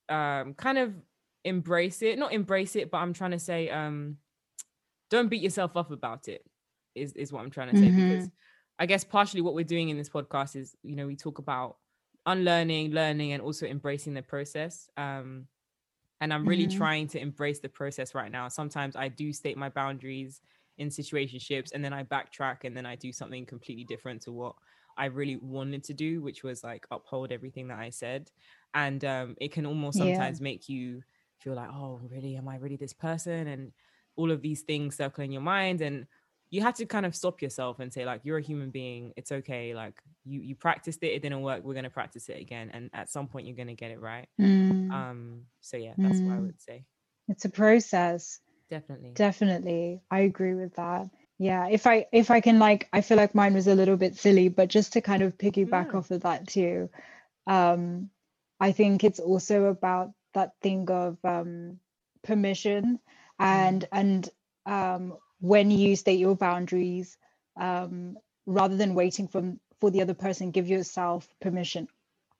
um, 0.08 0.54
kind 0.54 0.76
of 0.76 0.92
embrace 1.46 2.02
it 2.02 2.18
not 2.18 2.32
embrace 2.32 2.74
it 2.76 2.90
but 2.90 2.98
i'm 2.98 3.12
trying 3.12 3.30
to 3.30 3.38
say 3.38 3.70
um 3.70 4.16
don't 5.10 5.28
beat 5.28 5.42
yourself 5.42 5.76
up 5.76 5.90
about 5.90 6.28
it 6.28 6.44
is 6.94 7.12
is 7.12 7.32
what 7.32 7.42
i'm 7.42 7.50
trying 7.50 7.70
to 7.70 7.78
say 7.78 7.86
mm-hmm. 7.86 8.10
because 8.10 8.30
i 8.78 8.86
guess 8.86 9.04
partially 9.04 9.40
what 9.40 9.54
we're 9.54 9.64
doing 9.64 9.88
in 9.88 9.96
this 9.96 10.08
podcast 10.08 10.56
is 10.56 10.74
you 10.82 10.96
know 10.96 11.06
we 11.06 11.14
talk 11.14 11.38
about 11.38 11.76
unlearning 12.26 12.90
learning 12.90 13.32
and 13.32 13.40
also 13.40 13.64
embracing 13.66 14.12
the 14.12 14.22
process 14.22 14.90
um 14.96 15.46
and 16.20 16.32
i'm 16.32 16.46
really 16.46 16.66
mm-hmm. 16.66 16.78
trying 16.78 17.06
to 17.06 17.20
embrace 17.20 17.60
the 17.60 17.68
process 17.68 18.14
right 18.14 18.32
now 18.32 18.48
sometimes 18.48 18.96
i 18.96 19.06
do 19.06 19.32
state 19.32 19.56
my 19.56 19.68
boundaries 19.68 20.40
in 20.78 20.88
situationships 20.88 21.70
and 21.72 21.84
then 21.84 21.92
i 21.92 22.02
backtrack 22.02 22.64
and 22.64 22.76
then 22.76 22.84
i 22.84 22.96
do 22.96 23.12
something 23.12 23.46
completely 23.46 23.84
different 23.84 24.20
to 24.20 24.32
what 24.32 24.56
i 24.98 25.04
really 25.04 25.36
wanted 25.36 25.84
to 25.84 25.94
do 25.94 26.20
which 26.20 26.42
was 26.42 26.64
like 26.64 26.84
uphold 26.90 27.30
everything 27.30 27.68
that 27.68 27.78
i 27.78 27.88
said 27.88 28.30
and 28.74 29.04
um 29.04 29.36
it 29.40 29.52
can 29.52 29.64
almost 29.64 29.96
sometimes 29.96 30.40
yeah. 30.40 30.44
make 30.44 30.68
you 30.68 31.02
feel 31.38 31.54
like, 31.54 31.68
oh, 31.70 32.00
really, 32.10 32.36
am 32.36 32.48
I 32.48 32.56
really 32.56 32.76
this 32.76 32.92
person? 32.92 33.46
And 33.46 33.72
all 34.16 34.30
of 34.30 34.42
these 34.42 34.62
things 34.62 34.96
circle 34.96 35.24
in 35.24 35.32
your 35.32 35.42
mind. 35.42 35.80
And 35.80 36.06
you 36.50 36.62
have 36.62 36.74
to 36.76 36.86
kind 36.86 37.06
of 37.06 37.14
stop 37.14 37.42
yourself 37.42 37.80
and 37.80 37.92
say, 37.92 38.04
like, 38.04 38.20
you're 38.24 38.38
a 38.38 38.42
human 38.42 38.70
being. 38.70 39.12
It's 39.16 39.32
okay. 39.32 39.74
Like 39.74 39.94
you 40.24 40.40
you 40.40 40.54
practiced 40.54 41.02
it, 41.02 41.08
it 41.08 41.22
didn't 41.22 41.42
work. 41.42 41.62
We're 41.64 41.74
gonna 41.74 41.90
practice 41.90 42.28
it 42.28 42.40
again. 42.40 42.70
And 42.72 42.90
at 42.92 43.10
some 43.10 43.26
point 43.26 43.46
you're 43.46 43.56
gonna 43.56 43.74
get 43.74 43.90
it 43.90 44.00
right. 44.00 44.28
Mm. 44.40 44.90
Um, 44.90 45.42
so 45.60 45.76
yeah, 45.76 45.94
that's 45.96 46.20
mm. 46.20 46.26
what 46.26 46.34
I 46.34 46.38
mm. 46.38 46.46
would 46.46 46.62
say. 46.62 46.84
It's 47.28 47.44
a 47.44 47.50
process. 47.50 48.40
Definitely. 48.70 49.12
Definitely. 49.14 50.00
I 50.10 50.20
agree 50.20 50.54
with 50.54 50.74
that 50.76 51.08
yeah 51.38 51.68
if 51.68 51.86
i 51.86 52.06
if 52.12 52.30
i 52.30 52.40
can 52.40 52.58
like 52.58 52.88
i 52.92 53.00
feel 53.00 53.16
like 53.16 53.34
mine 53.34 53.54
was 53.54 53.66
a 53.66 53.74
little 53.74 53.96
bit 53.96 54.16
silly 54.16 54.48
but 54.48 54.68
just 54.68 54.94
to 54.94 55.00
kind 55.00 55.22
of 55.22 55.36
piggyback 55.36 55.90
mm. 55.90 55.94
off 55.94 56.10
of 56.10 56.22
that 56.22 56.46
too 56.48 56.88
um 57.46 58.08
i 58.58 58.72
think 58.72 59.04
it's 59.04 59.20
also 59.20 59.66
about 59.66 60.12
that 60.36 60.52
thing 60.62 60.88
of 60.90 61.18
um, 61.24 61.80
permission 62.22 63.00
and 63.38 63.82
mm. 63.82 63.88
and 63.92 64.28
um, 64.66 65.16
when 65.40 65.70
you 65.70 65.96
state 65.96 66.18
your 66.18 66.36
boundaries 66.36 67.16
um, 67.58 68.16
rather 68.46 68.76
than 68.76 68.94
waiting 68.94 69.28
for 69.28 69.54
for 69.80 69.90
the 69.90 70.02
other 70.02 70.14
person 70.14 70.50
give 70.50 70.68
yourself 70.68 71.26
permission 71.40 71.88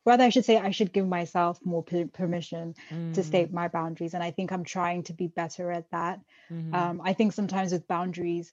rather 0.04 0.24
i 0.24 0.28
should 0.28 0.44
say 0.44 0.56
i 0.56 0.70
should 0.70 0.92
give 0.92 1.06
myself 1.06 1.58
more 1.64 1.82
per- 1.82 2.06
permission 2.06 2.74
mm. 2.90 3.14
to 3.14 3.22
state 3.22 3.52
my 3.52 3.68
boundaries 3.68 4.14
and 4.14 4.22
i 4.22 4.30
think 4.30 4.52
i'm 4.52 4.64
trying 4.64 5.02
to 5.02 5.12
be 5.12 5.26
better 5.26 5.70
at 5.72 5.90
that 5.90 6.20
mm-hmm. 6.50 6.74
um, 6.74 7.00
i 7.04 7.12
think 7.12 7.32
sometimes 7.32 7.72
with 7.72 7.88
boundaries 7.88 8.52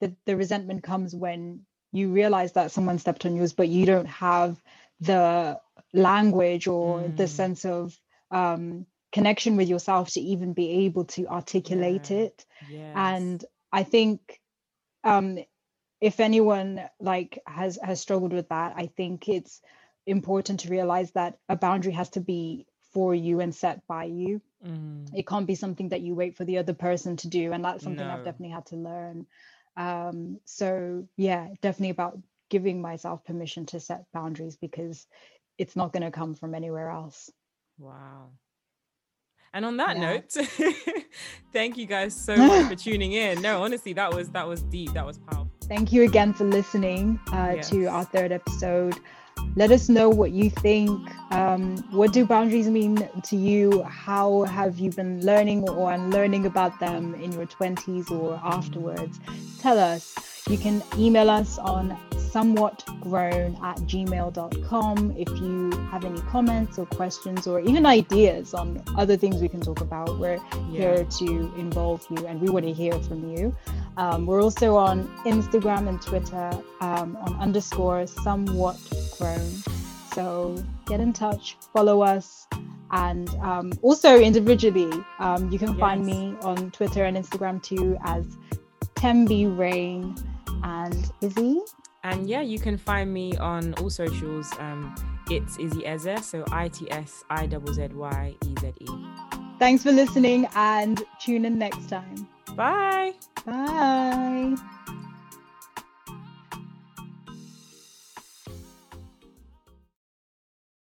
the, 0.00 0.14
the 0.26 0.36
resentment 0.36 0.82
comes 0.82 1.14
when 1.14 1.60
you 1.92 2.10
realize 2.12 2.52
that 2.52 2.70
someone 2.70 2.98
stepped 2.98 3.24
on 3.24 3.36
yours 3.36 3.52
but 3.52 3.68
you 3.68 3.86
don't 3.86 4.08
have 4.08 4.60
the 5.00 5.58
language 5.92 6.66
or 6.66 7.00
mm. 7.00 7.16
the 7.16 7.28
sense 7.28 7.64
of 7.64 7.98
um, 8.30 8.86
connection 9.12 9.56
with 9.56 9.68
yourself 9.68 10.10
to 10.10 10.20
even 10.20 10.52
be 10.52 10.84
able 10.84 11.04
to 11.04 11.26
articulate 11.26 12.10
yeah. 12.10 12.16
it 12.18 12.44
yes. 12.70 12.92
and 12.94 13.44
i 13.72 13.82
think 13.82 14.40
um, 15.04 15.38
if 16.00 16.20
anyone 16.20 16.80
like 17.00 17.38
has 17.46 17.78
has 17.82 18.00
struggled 18.00 18.32
with 18.32 18.48
that 18.48 18.74
i 18.76 18.86
think 18.96 19.28
it's 19.28 19.60
important 20.06 20.60
to 20.60 20.68
realize 20.68 21.10
that 21.12 21.38
a 21.48 21.56
boundary 21.56 21.92
has 21.92 22.10
to 22.10 22.20
be 22.20 22.66
for 22.92 23.14
you 23.14 23.40
and 23.40 23.54
set 23.54 23.86
by 23.86 24.04
you 24.04 24.40
mm. 24.66 25.08
it 25.14 25.26
can't 25.26 25.46
be 25.46 25.54
something 25.54 25.88
that 25.90 26.00
you 26.00 26.14
wait 26.14 26.36
for 26.36 26.44
the 26.44 26.58
other 26.58 26.74
person 26.74 27.16
to 27.16 27.28
do 27.28 27.52
and 27.52 27.64
that's 27.64 27.84
something 27.84 28.06
no. 28.06 28.12
i've 28.12 28.24
definitely 28.24 28.54
had 28.54 28.66
to 28.66 28.76
learn 28.76 29.26
um, 29.76 30.40
so 30.44 31.06
yeah 31.16 31.48
definitely 31.60 31.90
about 31.90 32.18
giving 32.48 32.80
myself 32.80 33.24
permission 33.24 33.66
to 33.66 33.80
set 33.80 34.04
boundaries 34.12 34.56
because 34.56 35.06
it's 35.58 35.76
not 35.76 35.92
going 35.92 36.02
to 36.02 36.10
come 36.10 36.34
from 36.34 36.54
anywhere 36.54 36.90
else 36.90 37.30
Wow. 37.78 38.30
And 39.52 39.64
on 39.64 39.76
that 39.78 39.96
yeah. 39.96 40.12
note, 40.12 40.32
thank 41.52 41.76
you 41.76 41.86
guys 41.86 42.14
so 42.14 42.36
much 42.48 42.68
for 42.68 42.74
tuning 42.74 43.12
in. 43.12 43.40
No, 43.40 43.62
honestly, 43.62 43.92
that 43.94 44.12
was 44.12 44.28
that 44.30 44.46
was 44.46 44.62
deep. 44.62 44.92
That 44.92 45.06
was 45.06 45.18
powerful. 45.18 45.50
Thank 45.64 45.92
you 45.92 46.02
again 46.02 46.32
for 46.32 46.44
listening 46.44 47.18
uh, 47.32 47.54
yes. 47.56 47.70
to 47.70 47.86
our 47.86 48.04
third 48.04 48.32
episode. 48.32 48.96
Let 49.58 49.70
us 49.72 49.88
know 49.88 50.10
what 50.10 50.32
you 50.32 50.50
think. 50.50 51.00
Um, 51.32 51.78
what 51.90 52.12
do 52.12 52.26
boundaries 52.26 52.68
mean 52.68 53.08
to 53.22 53.36
you? 53.36 53.82
How 53.84 54.42
have 54.42 54.78
you 54.78 54.90
been 54.90 55.24
learning 55.24 55.66
or 55.66 55.92
unlearning 55.92 56.44
about 56.44 56.78
them 56.78 57.14
in 57.14 57.32
your 57.32 57.46
20s 57.46 58.10
or 58.10 58.38
afterwards? 58.44 59.18
Tell 59.58 59.78
us. 59.78 60.14
You 60.50 60.58
can 60.58 60.82
email 60.98 61.30
us 61.30 61.56
on 61.56 61.96
somewhatgrown 62.10 63.58
at 63.62 63.78
gmail.com 63.78 65.14
if 65.16 65.28
you 65.40 65.70
have 65.90 66.04
any 66.04 66.20
comments 66.20 66.78
or 66.78 66.84
questions 66.84 67.46
or 67.46 67.60
even 67.60 67.86
ideas 67.86 68.52
on 68.52 68.82
other 68.94 69.16
things 69.16 69.40
we 69.40 69.48
can 69.48 69.60
talk 69.60 69.80
about. 69.80 70.18
We're 70.18 70.34
yeah. 70.34 70.70
here 70.70 71.04
to 71.04 71.54
involve 71.56 72.06
you 72.10 72.26
and 72.26 72.42
we 72.42 72.50
want 72.50 72.66
to 72.66 72.74
hear 72.74 72.92
from 72.92 73.34
you. 73.34 73.56
Um, 73.96 74.26
we're 74.26 74.42
also 74.42 74.76
on 74.76 75.08
Instagram 75.24 75.88
and 75.88 76.00
Twitter 76.02 76.50
um, 76.82 77.16
on 77.16 77.34
underscore 77.40 78.06
somewhat 78.06 78.76
grown. 79.18 79.50
So 80.14 80.62
get 80.86 81.00
in 81.00 81.12
touch, 81.12 81.56
follow 81.72 82.02
us, 82.02 82.46
and 82.90 83.28
um, 83.36 83.72
also 83.82 84.18
individually, 84.18 84.90
um, 85.18 85.50
you 85.50 85.58
can 85.58 85.70
yes. 85.70 85.78
find 85.78 86.06
me 86.06 86.34
on 86.42 86.70
Twitter 86.70 87.04
and 87.04 87.16
Instagram 87.16 87.62
too 87.62 87.98
as 88.04 88.24
Tembi 88.94 89.46
Rain 89.56 90.14
and 90.62 91.12
Izzy. 91.20 91.60
And 92.04 92.28
yeah, 92.28 92.40
you 92.40 92.58
can 92.58 92.78
find 92.78 93.12
me 93.12 93.36
on 93.38 93.74
all 93.74 93.90
socials. 93.90 94.50
Um, 94.58 94.94
it's 95.28 95.58
Izzy 95.58 95.84
Eze, 95.84 96.24
so 96.24 96.44
I 96.52 96.68
T 96.68 96.90
S 96.90 97.24
I 97.28 97.48
Z 97.48 97.56
Z 97.72 97.88
Y 97.92 98.34
E 98.44 98.54
Z 98.60 98.72
E. 98.80 98.86
Thanks 99.58 99.82
for 99.82 99.90
listening 99.90 100.46
and 100.54 101.02
tune 101.20 101.44
in 101.44 101.58
next 101.58 101.88
time. 101.88 102.28
Bye. 102.54 103.14
Bye. 103.44 104.56